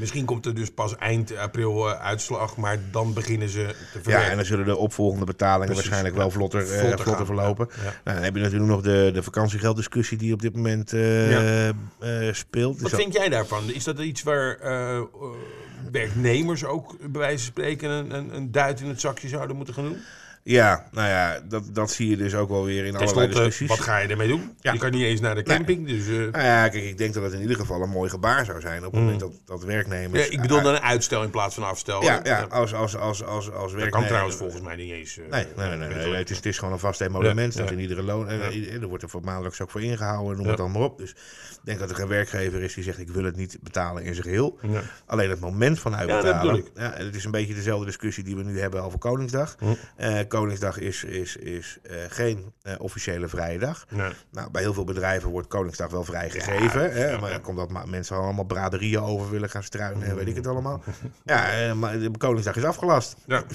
Misschien 0.00 0.24
komt 0.24 0.46
er 0.46 0.54
dus 0.54 0.70
pas 0.70 0.96
eind 0.96 1.36
april 1.36 1.88
eh, 1.90 2.00
uitslag, 2.00 2.56
maar 2.56 2.78
dan 2.90 3.12
beginnen 3.14 3.48
ze 3.48 3.58
te 3.66 3.74
ja, 3.94 4.00
verwerken. 4.02 4.30
en 4.30 4.36
dan 4.36 4.44
zullen 4.44 4.64
de 4.64 4.76
opvolgende 4.76 5.24
betalingen 5.24 5.66
Precies, 5.66 5.82
waarschijnlijk 5.82 6.14
ja. 6.14 6.20
wel 6.20 6.30
vlotter, 6.30 6.60
eh, 6.60 6.78
Vlotter 6.78 7.00
vlotter, 7.04 7.26
verlopen. 7.26 7.68
ja, 7.76 7.82
ja. 7.82 7.90
Nou, 8.04 8.16
dan 8.16 8.24
heb 8.24 8.34
je 8.34 8.40
natuurlijk 8.40 8.70
nog 8.70 8.82
de, 8.82 9.10
de 9.14 9.22
vakantiegelddiscussie 9.22 10.18
die 10.18 10.32
op 10.32 10.40
dit 10.42 10.54
moment 10.56 10.92
eh, 10.92 11.30
Ja. 11.30 11.72
speelt. 12.32 12.80
Wat 12.80 12.90
Dus 12.90 13.00
vind 13.00 13.12
jij 13.12 13.28
daarvan? 13.28 13.72
Is 13.72 13.84
dat 13.84 13.98
iets 13.98 14.22
waar 14.22 14.58
werknemers 15.92 16.64
ook 16.64 16.96
bij 17.00 17.20
wijze 17.20 17.38
van 17.38 17.46
spreken 17.46 17.90
een, 17.90 18.14
een, 18.14 18.34
een 18.36 18.52
duit 18.52 18.80
in 18.80 18.88
het 18.88 19.00
zakje 19.00 19.28
zouden 19.28 19.56
moeten 19.56 19.74
gaan 19.74 19.84
doen? 19.84 19.98
Ja, 20.44 20.86
nou 20.92 21.08
ja, 21.08 21.40
dat, 21.48 21.64
dat 21.72 21.90
zie 21.90 22.08
je 22.10 22.16
dus 22.16 22.34
ook 22.34 22.48
wel 22.48 22.64
weer 22.64 22.84
in 22.84 22.92
Ten 22.92 23.00
allerlei 23.00 23.26
discussies. 23.28 23.68
wat 23.68 23.80
ga 23.80 23.98
je 23.98 24.08
ermee 24.08 24.28
doen? 24.28 24.54
Ja. 24.60 24.72
Je 24.72 24.78
kan 24.78 24.90
niet 24.90 25.02
eens 25.02 25.20
naar 25.20 25.34
de 25.34 25.42
camping, 25.42 25.86
dus... 25.88 26.06
eh, 26.06 26.14
Nou 26.14 26.44
ja, 26.44 26.68
kijk, 26.68 26.84
ik 26.84 26.98
denk 26.98 27.14
dat 27.14 27.22
het 27.22 27.32
in 27.32 27.40
ieder 27.40 27.56
geval 27.56 27.82
een 27.82 27.88
mooi 27.90 28.10
gebaar 28.10 28.44
zou 28.44 28.60
zijn 28.60 28.86
op 28.86 28.92
het 28.92 29.00
moment 29.00 29.20
dat, 29.20 29.32
dat 29.44 29.64
werknemers... 29.64 30.24
Ja, 30.26 30.32
ik 30.32 30.40
bedoel 30.40 30.62
dan 30.62 30.74
een 30.74 30.80
uitstel 30.80 31.22
in 31.22 31.30
plaats 31.30 31.54
van 31.54 31.64
afstel. 31.64 32.02
Ja, 32.02 32.20
ja 32.24 32.40
als, 32.50 32.74
als, 32.74 32.96
als, 32.96 33.24
als, 33.24 33.50
als 33.52 33.52
Dat 33.52 33.60
werknemer... 33.72 33.90
kan 33.90 34.04
trouwens 34.06 34.36
volgens 34.36 34.62
mij 34.62 34.76
niet 34.76 34.92
eens. 34.92 35.18
eh, 35.18 35.24
Nee, 35.30 35.46
nee, 35.56 35.68
nee, 35.68 35.88
nee, 35.88 36.06
nee, 36.06 36.14
het, 36.14 36.30
is, 36.30 36.36
het 36.36 36.46
is 36.46 36.58
gewoon 36.58 36.72
een 36.72 36.80
vast 36.80 37.00
emolument. 37.00 37.52
Ja, 37.54 37.60
dat 37.60 37.68
ja. 37.68 37.74
in 37.74 37.80
iedere 37.80 38.02
loon. 38.02 38.28
En, 38.28 38.36
Ja. 38.38 38.42
eh, 38.50 38.74
er 38.82 38.86
wordt 38.86 39.02
er 39.02 39.08
voor 39.10 39.22
maandelijks 39.24 39.60
ook 39.60 39.70
voor 39.70 39.82
ingehouden, 39.82 40.32
noem 40.36 40.42
Ja. 40.44 40.48
het 40.48 40.58
dan 40.58 40.70
maar 40.70 40.82
op. 40.82 40.98
Dus 40.98 41.10
ik 41.10 41.58
denk 41.64 41.78
dat 41.78 41.90
er 41.90 42.00
een 42.00 42.08
werkgever 42.08 42.62
is 42.62 42.74
die 42.74 42.84
zegt: 42.84 42.98
ik 42.98 43.10
wil 43.10 43.24
het 43.24 43.36
niet 43.36 43.58
betalen 43.60 44.02
in 44.02 44.14
zijn 44.14 44.26
geheel. 44.26 44.58
Ja. 44.62 44.80
Alleen 45.06 45.30
het 45.30 45.40
moment 45.40 45.78
van 45.80 45.90
dat 45.90 46.00
uitbetalen. 46.00 46.40
bedoel 46.40 46.58
ik. 46.58 46.66
Ja, 46.74 46.92
het 46.96 47.14
is 47.14 47.24
een 47.24 47.30
beetje 47.30 47.54
dezelfde 47.54 47.86
discussie 47.86 48.24
die 48.24 48.36
we 48.36 48.42
nu 48.42 48.60
hebben 48.60 48.82
over 48.82 48.98
Koningsdag. 48.98 49.56
Hm. 49.58 49.66
Koningsdag 50.38 50.78
is, 50.78 51.04
is, 51.04 51.36
is 51.36 51.78
eh, 51.82 51.96
geen 52.08 52.52
eh, 52.62 52.74
officiële 52.78 53.28
vrije 53.28 53.58
dag. 53.58 53.86
Nee. 53.90 54.10
Nou, 54.30 54.50
bij 54.50 54.62
heel 54.62 54.74
veel 54.74 54.84
bedrijven 54.84 55.28
wordt 55.30 55.48
Koningsdag 55.48 55.90
wel 55.90 56.04
vrijgegeven. 56.04 56.92
hè, 56.92 57.08
ja, 57.10 57.18
maar 57.18 57.28
ja. 57.28 57.34
dan 57.34 57.44
komt 57.44 57.56
dat 57.58 57.70
ma- 57.70 57.84
mensen 57.86 58.16
allemaal 58.16 58.44
braderieën 58.44 59.00
over 59.00 59.30
willen 59.30 59.50
gaan 59.50 59.62
struinen 59.62 60.02
en 60.08 60.16
weet 60.16 60.28
ik 60.28 60.36
het 60.36 60.46
allemaal. 60.46 60.82
Ja, 61.24 61.50
eh, 61.50 61.72
maar 61.72 61.98
de 61.98 62.10
Koningsdag 62.18 62.56
is 62.56 62.64
afgelast. 62.64 63.16
Ja. 63.26 63.44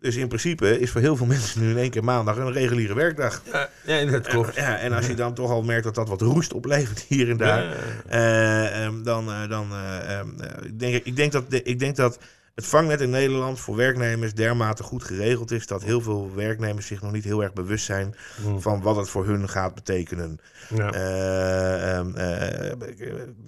Dus 0.00 0.16
in 0.16 0.28
principe 0.28 0.80
is 0.80 0.90
voor 0.90 1.00
heel 1.00 1.16
veel 1.16 1.26
mensen 1.36 1.60
nu 1.60 1.70
in 1.70 1.76
één 1.78 1.90
keer 1.90 2.04
maandag 2.04 2.36
een 2.36 2.52
reguliere 2.52 2.94
werkdag. 2.94 3.42
Ja, 3.52 3.68
ja, 3.86 4.10
dat 4.10 4.26
klopt. 4.26 4.54
Ja, 4.54 4.78
en 4.78 4.92
als 4.92 5.06
je 5.06 5.14
dan 5.14 5.34
toch 5.34 5.50
al 5.50 5.62
merkt 5.62 5.84
dat 5.84 5.94
dat 5.94 6.08
wat 6.08 6.20
roest 6.20 6.52
oplevert 6.52 7.00
hier 7.08 7.30
en 7.30 7.36
daar, 7.36 7.64
Ja. 7.64 7.72
eh, 8.08 8.84
ehm, 8.84 9.02
dan, 9.02 9.26
dan 9.48 9.72
ehm, 9.74 10.40
eh, 10.40 10.64
ik 10.64 10.78
denk 10.78 11.04
ik 11.04 11.16
denk 11.16 11.32
dat 11.32 11.44
ik 11.48 11.78
denk 11.78 11.96
dat 11.96 12.18
het 12.56 12.66
vangnet 12.66 13.00
in 13.00 13.10
Nederland 13.10 13.60
voor 13.60 13.76
werknemers 13.76 14.34
dermate 14.34 14.82
goed 14.82 15.04
geregeld 15.04 15.50
is 15.50 15.66
dat 15.66 15.82
heel 15.84 16.00
veel 16.00 16.30
werknemers 16.34 16.86
zich 16.86 17.02
nog 17.02 17.12
niet 17.12 17.24
heel 17.24 17.42
erg 17.42 17.52
bewust 17.52 17.84
zijn 17.84 18.14
Hmm. 18.42 18.60
van 18.62 18.82
wat 18.82 18.96
het 18.96 19.08
voor 19.08 19.26
hun 19.26 19.48
gaat 19.48 19.74
betekenen. 19.74 20.38
Ja. 20.74 20.92
Eh, 20.92 21.96
ehm, 21.98 22.14
eh, 22.16 22.72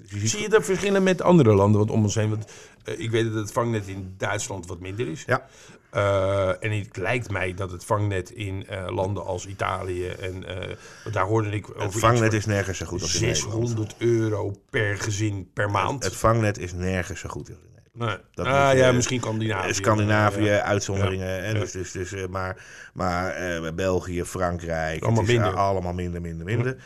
ziet- 0.06 0.30
Zie 0.30 0.40
je 0.40 0.48
dat 0.48 0.64
verschillen 0.64 1.02
met 1.02 1.22
andere 1.22 1.54
landen 1.54 1.80
wat 1.80 1.90
om 1.90 2.02
ons 2.02 2.14
heen? 2.14 2.30
Want 2.30 2.44
eh, 2.84 2.98
ik 2.98 3.10
weet 3.10 3.24
dat 3.24 3.34
het 3.34 3.52
vangnet 3.52 3.86
in 3.86 4.14
Duitsland 4.18 4.66
wat 4.66 4.80
minder 4.80 5.08
is. 5.08 5.24
Ja. 5.26 5.46
Eh, 5.90 6.48
en 6.64 6.78
het 6.78 6.96
lijkt 6.96 7.30
mij 7.30 7.54
dat 7.54 7.70
het 7.70 7.84
vangnet 7.84 8.30
in 8.30 8.66
eh, 8.66 8.86
landen 8.94 9.24
als 9.24 9.46
Italië 9.46 10.06
en 10.08 10.46
eh, 10.46 10.74
want 11.02 11.14
daar 11.14 11.26
hoorde 11.26 11.50
ik 11.50 11.68
over 11.70 11.82
het 11.82 11.98
vangnet 11.98 12.28
van 12.28 12.38
is 12.38 12.46
nergens 12.46 12.78
zo 12.78 12.86
goed 12.86 13.02
als 13.02 13.14
in 13.14 13.20
Nederland. 13.26 13.52
600 13.52 13.94
euro 13.98 14.54
per 14.70 14.96
gezin 14.98 15.50
per 15.54 15.70
maand. 15.70 16.04
Het 16.04 16.16
vangnet 16.16 16.58
is 16.58 16.72
nergens 16.72 17.20
zo 17.20 17.28
goed 17.28 17.48
Nederland. 17.48 17.67
Nee. 17.98 18.16
dat 18.34 18.46
ah, 18.46 18.68
moet 18.68 18.78
ja, 18.78 18.92
misschien 18.92 19.20
Scandinavië. 19.20 19.74
Scandinavië, 19.74 20.44
Ja. 20.44 20.62
uitzonderingen. 20.62 21.42
En 21.42 21.54
dus, 21.54 21.72
dus, 21.72 21.92
dus, 21.92 22.12
eh, 22.12 22.26
maar 22.26 22.56
maar 22.92 23.34
eh, 23.34 23.72
België, 23.74 24.24
Frankrijk, 24.24 25.02
Allemaal 25.02 25.20
het 25.22 25.30
is, 25.30 25.36
eh, 25.36 25.42
minder. 25.42 25.60
allemaal 25.60 25.92
minder, 25.92 26.20
minder, 26.20 26.44
minder. 26.46 26.76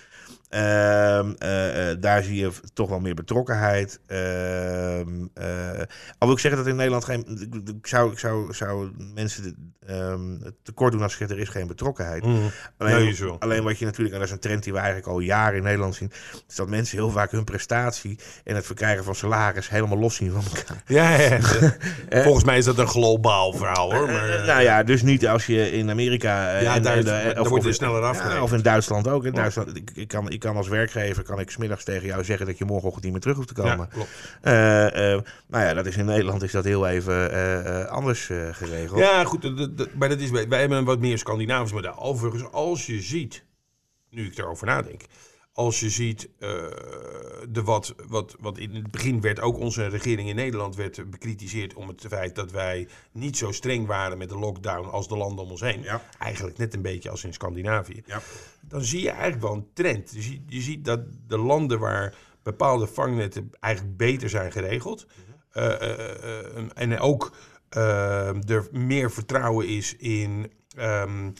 Ehm, 0.52 1.32
eh, 1.38 1.90
eh, 1.90 1.96
daar 2.00 2.22
zie 2.22 2.36
je 2.36 2.50
toch 2.74 2.88
wel 2.88 3.00
meer 3.00 3.14
betrokkenheid. 3.14 4.00
Ehm, 4.06 5.26
eh, 5.34 5.46
al 6.18 6.26
wil 6.26 6.32
ik 6.32 6.38
zeggen 6.38 6.60
dat 6.60 6.68
in 6.70 6.76
Nederland 6.76 7.04
geen. 7.04 7.48
Ik, 7.80 7.86
zou, 7.86 8.12
ik 8.12 8.18
zou, 8.18 8.54
zou 8.54 8.90
mensen 9.14 9.42
de- 9.42 9.54
ehm, 9.86 10.44
het 10.44 10.54
tekort 10.62 10.92
doen 10.92 11.02
als 11.02 11.16
zeg 11.16 11.30
er 11.30 11.38
is 11.38 11.48
geen 11.48 11.66
betrokkenheid. 11.66 12.24
Mm. 12.24 12.50
Alleen, 12.78 13.14
Nee, 13.20 13.30
alleen 13.38 13.62
wat 13.62 13.78
je 13.78 13.84
natuurlijk, 13.84 14.12
en 14.14 14.18
dat 14.20 14.28
is 14.28 14.34
een 14.34 14.40
trend 14.40 14.62
die 14.62 14.72
we 14.72 14.78
eigenlijk 14.78 15.08
al 15.08 15.18
jaren 15.18 15.56
in 15.56 15.62
Nederland 15.62 15.94
zien, 15.94 16.10
is 16.48 16.54
dat 16.54 16.68
mensen 16.68 16.96
heel 16.98 17.10
vaak 17.10 17.30
hun 17.30 17.44
prestatie 17.44 18.18
en 18.44 18.54
het 18.54 18.66
verkrijgen 18.66 19.04
van 19.04 19.14
salaris 19.14 19.68
helemaal 19.68 19.98
los 19.98 20.14
zien 20.14 20.32
van 20.32 20.42
elkaar. 20.56 20.82
Ja, 20.86 21.10
ja. 21.16 21.38
Volgens 22.22 22.44
mij 22.44 22.58
is 22.58 22.64
dat 22.64 22.78
een 22.78 22.86
globaal 22.86 23.52
verhaal 23.52 23.94
hoor. 23.94 24.06
Maar, 24.06 24.42
nou 24.46 24.62
ja, 24.62 24.82
dus 24.82 25.02
niet 25.02 25.28
als 25.28 25.46
je 25.46 25.70
in 25.72 25.90
Amerika. 25.90 26.58
Ja, 26.58 26.74
en, 26.74 26.82
daar 26.82 27.40
of- 27.40 27.48
wordt 27.48 27.64
er 27.64 27.74
sneller 27.74 28.00
ja, 28.14 28.42
Of 28.42 28.52
in 28.52 28.62
Duitsland 28.62 29.08
ook. 29.08 29.24
In 29.24 29.32
Duitsland, 29.32 29.76
ik, 29.76 29.90
ik, 29.94 30.08
kan, 30.08 30.30
ik 30.30 30.41
kan 30.42 30.56
als 30.56 30.68
werkgever 30.68 31.22
kan 31.22 31.40
ik 31.40 31.50
smiddags 31.50 31.84
tegen 31.84 32.06
jou 32.06 32.24
zeggen 32.24 32.46
dat 32.46 32.58
je 32.58 32.64
morgenochtend 32.64 33.02
niet 33.04 33.12
meer 33.12 33.20
terug 33.22 33.36
hoeft 33.36 33.54
te 33.54 33.62
ja, 33.62 33.70
komen. 33.70 33.88
klopt. 33.88 34.08
Eh, 34.40 35.12
eh, 35.14 35.22
nou 35.46 35.64
ja, 35.64 35.74
dat 35.74 35.86
is 35.86 35.96
in 35.96 36.04
Nederland 36.04 36.42
is 36.42 36.52
dat 36.52 36.64
heel 36.64 36.86
even 36.88 37.32
eh, 37.32 37.84
anders 37.86 38.30
geregeld. 38.52 38.98
Ja, 39.00 39.24
goed, 39.24 39.42
dat, 39.42 39.56
dat- 39.56 39.78
dat- 39.78 39.94
maar 39.94 40.08
dat 40.08 40.18
is, 40.20 40.30
wij 40.30 40.48
wij 40.48 40.60
hebben 40.60 40.78
een 40.78 40.84
wat 40.84 40.98
meer 41.00 41.18
Scandinavisch 41.18 41.72
model. 41.72 41.98
Overigens, 41.98 42.52
als 42.52 42.86
je 42.86 43.00
ziet, 43.00 43.44
nu 44.10 44.26
ik 44.26 44.38
erover 44.38 44.66
nadenk, 44.66 45.02
als 45.52 45.80
je 45.80 45.90
ziet 45.90 46.28
eh, 46.38 46.48
de 47.48 47.62
wat, 47.64 47.94
wat, 48.08 48.36
wat 48.40 48.58
in 48.58 48.74
het 48.74 48.90
begin 48.90 49.20
werd 49.20 49.40
ook 49.40 49.58
onze 49.58 49.86
regering 49.86 50.28
in 50.28 50.34
Nederland 50.36 50.76
werd 50.76 51.10
bekritiseerd 51.10 51.74
om 51.74 51.88
het 51.88 52.04
feit 52.08 52.34
dat 52.34 52.50
wij 52.50 52.88
niet 53.12 53.36
zo 53.36 53.52
streng 53.52 53.86
waren 53.86 54.18
met 54.18 54.28
de 54.28 54.38
lockdown 54.38 54.88
als 54.88 55.08
de 55.08 55.16
landen 55.16 55.44
om 55.44 55.50
ons 55.50 55.60
heen. 55.60 55.82
Ja. 55.82 56.02
Eigenlijk 56.18 56.58
net 56.58 56.74
een 56.74 56.82
beetje 56.82 57.10
als 57.10 57.24
in 57.24 57.32
Scandinavië. 57.32 58.02
Ja. 58.06 58.20
Dan 58.60 58.82
zie 58.82 59.02
je 59.02 59.10
eigenlijk 59.10 59.42
wel 59.42 59.52
een 59.52 59.68
trend. 59.72 60.10
Je 60.14 60.22
ziet, 60.22 60.40
je 60.46 60.60
ziet 60.60 60.84
dat 60.84 61.00
de 61.26 61.38
landen 61.38 61.78
waar 61.78 62.14
bepaalde 62.42 62.86
vangnetten 62.86 63.50
eigenlijk 63.60 63.96
beter 63.96 64.28
zijn 64.30 64.52
geregeld. 64.52 65.06
eh, 65.52 65.72
eh, 65.72 66.56
eh, 66.56 66.64
en 66.74 66.98
ook 66.98 67.36
eh, 67.68 68.48
er 68.50 68.68
meer 68.70 69.10
vertrouwen 69.10 69.68
is 69.68 69.96
in. 69.96 70.52
ehm, 70.76 71.30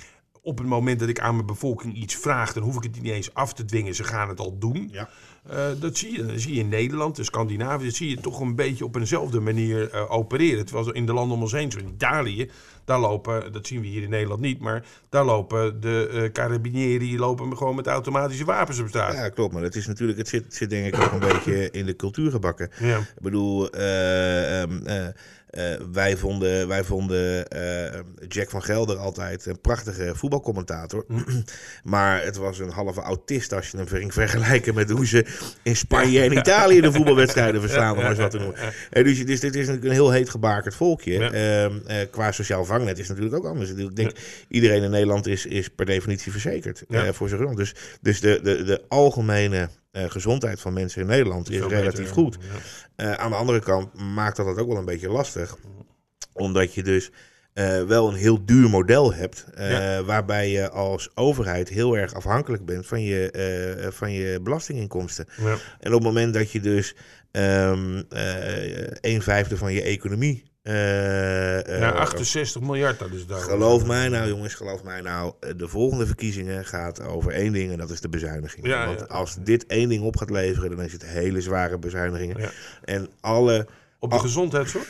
op 0.43 0.59
het 0.59 0.67
moment 0.67 1.01
dat 1.01 1.09
ik 1.09 1.21
aan 1.21 1.35
mijn 1.35 1.47
bevolking 1.47 1.95
iets 1.95 2.15
vraag, 2.15 2.53
dan 2.53 2.63
hoef 2.63 2.77
ik 2.77 2.83
het 2.83 3.03
niet 3.03 3.13
eens 3.13 3.35
af 3.35 3.53
te 3.55 3.65
dwingen. 3.65 3.95
Ze 3.95 4.05
gaan 4.05 4.29
het 4.29 4.41
al 4.41 4.59
doen. 4.59 4.89
Ja. 4.93 5.09
Eh, 5.49 5.67
dat, 5.81 5.97
zie 5.97 6.13
je, 6.13 6.27
dat 6.27 6.41
zie 6.41 6.55
je 6.55 6.61
in 6.61 6.69
Nederland, 6.69 7.19
in 7.19 7.25
Scandinavië, 7.25 7.85
dat 7.85 7.95
zie 7.95 8.09
je 8.09 8.21
toch 8.21 8.41
een 8.41 8.55
beetje 8.55 8.85
op 8.85 8.97
eenzelfde 8.97 9.41
manier 9.41 9.91
eh, 9.91 10.13
opereren. 10.13 10.67
Terwijl 10.67 10.93
in 10.93 11.07
de 11.07 11.13
landen 11.13 11.37
om 11.37 11.43
ons 11.43 11.53
heen, 11.53 11.71
zoals 11.71 11.87
in 11.87 11.93
Italië, 11.93 12.51
daar 12.85 13.01
lopen, 13.01 13.53
dat 13.53 13.67
zien 13.67 13.81
we 13.81 13.87
hier 13.87 14.03
in 14.03 14.11
Nederland 14.11 14.41
niet, 14.41 14.61
maar 14.61 14.85
daar 15.09 15.25
lopen 15.25 15.81
de 15.81 16.09
eh 16.13 16.33
carabinieri 16.33 17.19
lopen 17.19 17.57
gewoon 17.57 17.75
met 17.75 17.87
automatische 17.87 18.45
wapens 18.45 18.79
op 18.79 18.89
straat. 18.89 19.13
Ja, 19.13 19.29
klopt. 19.29 19.53
Maar 19.53 19.63
het 19.63 19.75
is 19.75 19.87
natuurlijk, 19.87 20.19
het 20.19 20.29
zit, 20.29 20.55
zit 20.55 20.71
denk 20.71 20.95
ik 20.95 21.03
ook 21.03 21.13
een 21.13 21.19
beetje 21.19 21.71
in 21.71 21.87
de 21.87 21.97
cultuur 21.97 22.31
gebakken. 22.31 22.71
Ja. 22.81 22.99
Ik 22.99 23.23
bedoel, 23.23 23.71
eh, 23.71 24.63
ehm, 24.63 25.13
eh, 25.53 25.65
wij 25.93 26.17
vonden, 26.17 26.69
wij 26.69 26.85
vonden 26.85 27.49
eh, 27.49 28.01
Jack 28.29 28.51
van 28.51 28.63
Gelder 28.63 28.97
altijd 28.97 29.47
een 29.47 29.61
prachtige 29.61 30.13
voetbalcommentator. 30.15 31.05
maar 31.83 32.25
het 32.25 32.37
was 32.37 32.59
een 32.59 32.71
halve 32.71 33.01
autist 33.01 33.53
als 33.53 33.71
je 33.71 33.77
hem 33.77 33.87
ging 33.87 34.13
vergelijken 34.13 34.75
met 34.75 34.91
hoe 34.91 35.07
ze 35.07 35.27
in 35.63 35.77
Spanje 35.77 36.23
en 36.23 36.33
Italië 36.43 36.81
de 36.81 36.93
voetbalwedstrijden 36.93 37.61
verslaan. 37.61 37.97
Om 37.97 38.01
maar 38.03 38.11
eens 38.11 38.19
wat 38.19 38.31
te 38.31 38.39
noemen. 38.39 38.57
Dus, 39.13 39.27
dus 39.27 39.41
dit 39.41 39.55
is 39.55 39.67
natuurlijk 39.67 39.85
een 39.85 39.91
heel 39.91 40.11
heet 40.11 40.31
gebakerd 40.31 40.75
volkje. 40.75 41.13
Ja. 41.13 41.31
Ehm, 41.31 41.79
eh, 41.87 41.97
qua 42.11 42.33
sociaal 42.33 42.65
vangnet 42.65 42.99
is 42.99 43.09
het 43.09 43.17
natuurlijk 43.17 43.45
ook 43.45 43.51
anders. 43.51 43.71
Ik 43.71 43.97
denk, 43.97 44.13
iedereen 44.49 44.83
in 44.83 44.91
Nederland 44.91 45.27
is, 45.27 45.47
is 45.47 45.69
per 45.69 45.87
definitie 45.87 46.33
verzekerd 46.33 46.85
Ja. 46.89 47.13
voor 47.13 47.29
zijn. 47.29 47.55
Dus, 47.55 47.75
dus 48.01 48.21
de, 48.21 48.41
de, 48.43 48.63
de 48.63 48.83
algemene 48.89 49.69
eh, 49.93 50.11
gezondheid 50.11 50.61
van 50.61 50.73
mensen 50.73 51.01
in 51.01 51.07
Nederland 51.07 51.51
is 51.51 51.61
relatief 51.61 51.99
beter, 51.99 52.15
goed. 52.15 52.39
ja. 52.41 53.11
Eh, 53.11 53.13
aan 53.13 53.31
de 53.31 53.37
andere 53.37 53.61
kant 53.61 53.95
maakt 54.15 54.37
dat 54.37 54.47
het 54.47 54.59
ook 54.59 54.69
wel 54.69 54.77
een 54.77 54.85
beetje 54.85 55.09
lastig. 55.09 55.57
Omdat 56.33 56.75
je 56.75 56.83
dus 56.83 57.11
eh, 57.53 57.83
wel 57.83 58.09
een 58.09 58.15
heel 58.15 58.45
duur 58.45 58.71
model 58.71 59.15
hebt. 59.15 59.47
Ja. 59.57 60.03
Waarbij 60.05 60.51
je 60.51 60.71
als 60.71 61.11
overheid 61.15 61.69
heel 61.69 61.97
erg 61.97 62.15
afhankelijk 62.15 62.65
bent 62.65 62.87
van 62.87 63.03
je, 63.03 63.91
van 63.93 64.13
je 64.13 64.41
belastinginkomsten. 64.43 65.27
Ja. 65.37 65.57
En 65.81 65.95
op 65.95 65.99
het 65.99 66.03
moment 66.03 66.35
dat 66.35 66.51
je 66.51 66.61
dus 66.61 66.95
eh, 67.33 67.73
een 69.01 69.23
vijfde 69.23 69.57
van 69.57 69.73
je 69.73 69.83
economie. 69.83 70.43
Eh, 70.63 71.59
eh, 71.75 71.79
Ja, 71.81 71.91
68 71.91 72.61
miljard, 72.63 72.99
dat 72.99 73.11
is 73.13 73.27
daar. 73.27 73.41
Geloof 73.41 73.87
mij 73.87 74.09
nou, 74.09 74.29
jongens, 74.29 74.55
geloof 74.55 74.83
mij 74.83 75.01
nou. 75.01 75.33
eh, 75.41 75.51
De 75.57 75.69
volgende 75.69 76.07
verkiezingen 76.07 76.65
gaat 76.65 77.03
over 77.03 77.33
één 77.33 77.53
ding 77.53 77.73
en 77.73 77.79
dat 77.79 77.91
is 77.91 78.01
de 78.01 78.09
bezuiniging. 78.09 78.67
Ja, 78.67 78.87
Want 78.87 78.99
ja. 78.99 79.05
als 79.07 79.37
dit 79.41 79.67
één 79.67 79.89
ding 79.89 80.03
op 80.03 80.17
gaat 80.17 80.31
leveren, 80.31 80.71
dan 80.77 80.85
is 80.85 80.93
het 80.93 81.05
hele 81.07 81.41
zware 81.41 81.79
bezuinigingen. 81.79 82.51
En 82.85 83.09
alle. 83.21 83.67
Op 84.03 84.11
de 84.11 84.17
Oh. 84.17 84.23
gezondheidszorg? 84.23 84.89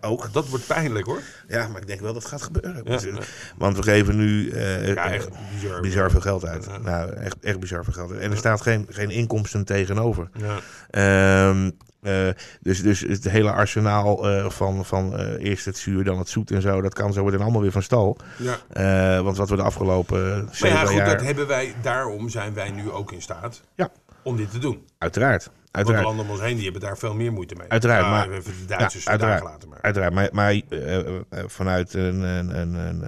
ook. 0.00 0.32
Dat 0.32 0.48
wordt 0.48 0.66
pijnlijk 0.66 1.06
hoor. 1.06 1.20
Ja, 1.48 1.68
maar 1.68 1.80
ik 1.80 1.86
denk 1.86 2.00
wel 2.00 2.12
dat 2.12 2.22
het 2.22 2.30
gaat 2.32 2.42
gebeuren. 2.42 2.82
Ja, 2.84 2.98
ja. 3.02 3.18
Want 3.56 3.76
we 3.76 3.82
geven 3.82 4.16
nu 4.16 4.54
Ja, 4.86 5.10
echt 5.10 5.28
bizar. 5.54 5.80
bizar 5.80 6.10
veel 6.10 6.20
geld 6.20 6.44
uit. 6.44 6.82
Nou, 6.82 7.12
echt, 7.12 7.36
echt 7.40 7.60
bizar 7.60 7.84
veel 7.84 7.92
geld 7.92 8.10
uit. 8.12 8.20
En 8.20 8.30
er 8.30 8.36
staat 8.36 8.60
geen, 8.60 8.86
geen 8.90 9.10
inkomsten 9.10 9.64
tegenover. 9.64 10.28
Ja. 10.32 10.58
Ehm, 10.90 11.70
eh, 12.02 12.28
dus, 12.60 12.82
dus 12.82 13.00
het 13.00 13.24
hele 13.30 13.52
arsenaal 13.52 14.28
eh, 14.30 14.50
van, 14.50 14.84
van 14.84 15.16
eerst 15.36 15.64
het 15.64 15.78
zuur, 15.78 16.04
dan 16.04 16.18
het 16.18 16.28
zoet 16.28 16.50
en 16.50 16.62
zo, 16.62 16.80
dat 16.80 16.94
kan 16.94 17.12
zo 17.12 17.24
meteen 17.24 17.40
allemaal 17.40 17.60
weer 17.62 17.72
van 17.72 17.82
stal. 17.82 18.16
Ja. 18.36 19.22
Want 19.22 19.36
wat 19.36 19.48
we 19.48 19.56
de 19.56 19.62
afgelopen 19.62 20.48
zeven 20.52 20.76
ja, 20.78 20.84
goed, 20.86 20.96
jaar... 20.96 21.06
dat 21.16 21.20
hebben 21.26 21.46
wij, 21.46 21.74
daarom 21.82 22.28
zijn 22.28 22.54
wij 22.54 22.70
nu 22.70 22.90
ook 22.90 23.12
in 23.12 23.22
staat 23.22 23.60
Ja. 23.74 23.90
om 24.22 24.36
dit 24.36 24.50
te 24.50 24.58
doen. 24.58 24.84
Uiteraard, 24.98 25.50
Want 25.72 25.86
de 25.86 25.92
uiteraard. 25.92 26.04
landen 26.16 26.24
om 26.24 26.40
ons 26.40 26.40
heen 26.48 26.54
die 26.54 26.64
hebben 26.64 26.80
daar 26.82 26.98
veel 26.98 27.14
meer 27.14 27.32
moeite 27.32 27.54
mee. 27.58 27.68
Uiteraard, 27.68 28.02
Ja, 28.04 28.10
maar- 28.10 28.30
even 28.30 28.52
de 28.60 28.64
Duitsers 28.76 29.04
Ja, 29.04 29.10
uiteraard. 29.10 29.40
gelaten 29.40 29.68
maar. 29.68 29.78
Uiteraard, 29.80 30.12
maar, 30.14 30.28
maar 30.32 30.50
eh, 30.68 30.96
eh, 30.98 31.04
vanuit 31.46 31.94
een, 31.94 32.20
een, 32.22 32.56
een. 32.56 33.00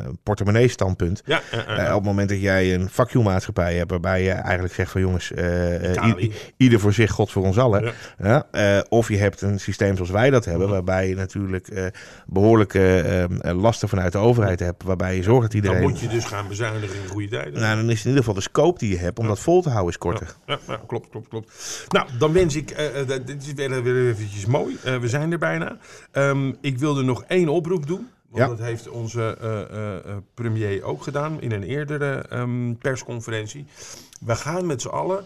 Ja, 1.24 1.40
ja, 1.50 1.64
ja, 1.66 1.76
eh, 1.76 1.88
op 1.88 1.94
het 1.94 2.04
moment 2.04 2.28
dat 2.28 2.40
jij 2.40 2.74
een 2.74 2.88
vakjuwmaatschappij 2.90 3.74
hebt, 3.76 3.90
waarbij 3.90 4.22
je 4.22 4.30
eigenlijk 4.30 4.74
zegt 4.74 4.90
van 4.90 5.00
jongens, 5.00 5.30
ieder 6.56 6.80
voor 6.80 6.92
zich, 6.92 7.10
God 7.10 7.30
voor 7.30 7.44
ons 7.44 7.58
allen. 7.58 7.92
Ja. 8.18 8.46
Of 8.88 9.08
je 9.08 9.16
hebt 9.16 9.40
een 9.40 9.60
systeem 9.60 9.94
zoals 9.94 10.10
wij 10.10 10.30
dat 10.30 10.44
hebben, 10.44 10.62
Mhm. 10.66 10.72
waarbij 10.72 11.08
je 11.08 11.14
natuurlijk 11.14 11.68
eh, 11.68 11.86
behoorlijke 12.26 12.78
eh, 13.00 13.22
eh, 13.24 13.30
lasten 13.60 13.88
vanuit 13.88 14.12
de 14.12 14.18
overheid 14.18 14.60
hebt, 14.60 14.82
waarbij 14.82 15.16
je 15.16 15.22
zorgt 15.22 15.42
dat 15.42 15.50
Dan 15.52 15.60
iedereen. 15.62 15.88
moet 15.90 16.00
je 16.00 16.08
dus 16.08 16.24
gaan 16.24 16.48
bezuinigen 16.48 16.96
in 17.02 17.08
goede 17.08 17.28
tijden. 17.28 17.60
Nou, 17.60 17.76
dan 17.76 17.90
is 17.90 17.98
in 18.00 18.04
ieder 18.06 18.18
geval 18.18 18.34
de 18.34 18.40
scope 18.40 18.78
die 18.78 18.90
je 18.90 18.98
hebt 18.98 19.18
om 19.18 19.26
dat 19.26 19.38
vol 19.40 19.62
te 19.62 19.68
houden 19.68 19.90
is 19.90 19.98
korter. 19.98 20.34
Ja, 20.46 20.58
ja, 20.68 20.80
klopt, 20.86 21.08
klopt, 21.10 21.28
klopt. 21.28 21.50
Nou, 21.88 22.06
dan 22.18 22.32
wens 22.32 22.51
ik, 22.54 22.76
dat- 23.06 23.26
dit 23.26 23.42
is 23.46 23.52
weer, 23.52 23.82
weer 23.82 24.08
eventjes 24.08 24.46
mooi. 24.46 24.76
Eh, 24.84 24.96
we 24.98 25.08
zijn 25.08 25.32
er 25.32 25.38
bijna. 25.38 25.76
Ehm, 26.10 26.52
ik 26.60 26.78
wilde 26.78 27.02
nog 27.02 27.24
één 27.24 27.48
oproep 27.48 27.86
doen. 27.86 28.08
Want 28.28 28.42
Ja. 28.44 28.48
dat 28.56 28.66
heeft 28.66 28.88
onze 28.88 29.36
premier 30.34 30.82
ook 30.82 31.02
gedaan 31.02 31.40
in 31.40 31.52
een 31.52 31.62
eerdere 31.62 32.12
ehm, 32.14 32.74
persconferentie. 32.74 33.64
We 34.20 34.36
gaan 34.36 34.66
met 34.66 34.82
z'n 34.82 34.88
allen 34.88 35.24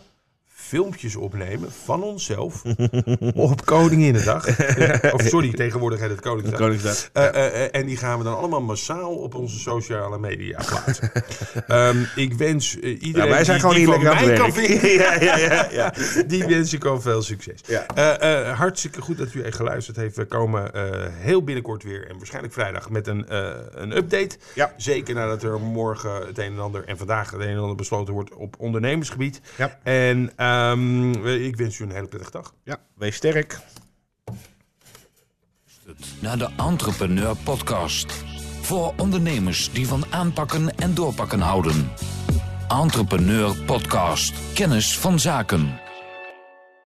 filmpjes 0.66 1.16
opnemen 1.16 1.72
van 1.84 2.02
onszelf 2.02 2.62
op 3.34 3.64
Koninginnedag. 3.64 4.46
of 5.14 5.22
sorry, 5.22 5.52
tegenwoordig 5.52 6.00
heet 6.00 6.10
het 6.10 6.20
Koningsdag. 6.20 6.58
Koningsdag. 6.58 7.08
Eh, 7.12 7.26
eh, 7.26 7.64
eh, 7.64 7.68
en 7.72 7.86
die 7.86 7.96
gaan 7.96 8.18
we 8.18 8.24
dan 8.24 8.36
allemaal 8.36 8.60
massaal 8.60 9.14
op 9.14 9.34
onze 9.34 9.58
sociale 9.58 10.18
media 10.18 10.62
plaatsen. 10.66 11.10
Ehm, 11.66 11.96
ik 12.16 12.34
wens 12.34 12.76
iedereen 12.76 13.28
Ja, 13.28 13.34
wij 13.34 13.44
zijn 13.44 13.58
die, 13.58 13.68
gewoon 13.68 13.74
die 13.74 13.86
van 13.86 14.26
mij 14.26 14.34
kan 14.34 14.52
vinden, 14.52 14.90
ja, 14.90 15.14
ja, 15.20 15.36
ja, 15.36 15.68
ja. 15.70 15.92
die 16.26 16.44
wens 16.44 16.72
ik 16.72 16.84
al 16.84 17.00
veel 17.00 17.22
succes. 17.22 17.60
Ja. 17.66 17.86
Hartstikke 18.54 19.00
goed 19.00 19.18
dat 19.18 19.34
u 19.34 19.42
echt 19.42 19.56
geluisterd 19.56 19.96
heeft. 19.96 20.16
We 20.16 20.24
komen 20.24 20.70
heel 21.12 21.44
binnenkort 21.44 21.82
weer, 21.82 22.08
en 22.08 22.16
waarschijnlijk 22.16 22.54
vrijdag, 22.54 22.90
met 22.90 23.06
een, 23.06 23.24
een 23.82 23.96
update. 23.96 24.36
Ja. 24.54 24.72
Zeker 24.76 25.14
nadat 25.14 25.42
er 25.42 25.60
morgen 25.60 26.26
het 26.26 26.38
een 26.38 26.52
en 26.52 26.58
ander 26.58 26.84
en 26.84 26.98
vandaag 26.98 27.30
het 27.30 27.40
een 27.40 27.48
en 27.48 27.58
ander 27.58 27.76
besloten 27.76 28.14
wordt 28.14 28.34
op 28.34 28.54
ondernemersgebied. 28.58 29.40
Ja. 29.56 29.78
En 29.82 30.32
ehm, 30.56 31.26
ik 31.26 31.56
wens 31.56 31.78
u 31.78 31.84
een 31.84 31.90
hele 31.90 32.06
prettige 32.06 32.30
dag. 32.32 32.54
ja, 32.62 32.78
wees 32.94 33.16
sterk. 33.16 33.58
Naar 36.20 36.38
de 36.38 36.48
Entrepreneur 36.56 37.36
Podcast. 37.36 38.12
Voor 38.60 38.94
ondernemers 38.96 39.72
die 39.72 39.86
van 39.86 40.04
aanpakken 40.10 40.76
en 40.76 40.94
doorpakken 40.94 41.40
houden. 41.40 41.90
Entrepreneur 42.68 43.56
Podcast. 43.64 44.34
Kennis 44.54 44.98
van 44.98 45.20
zaken. 45.20 45.85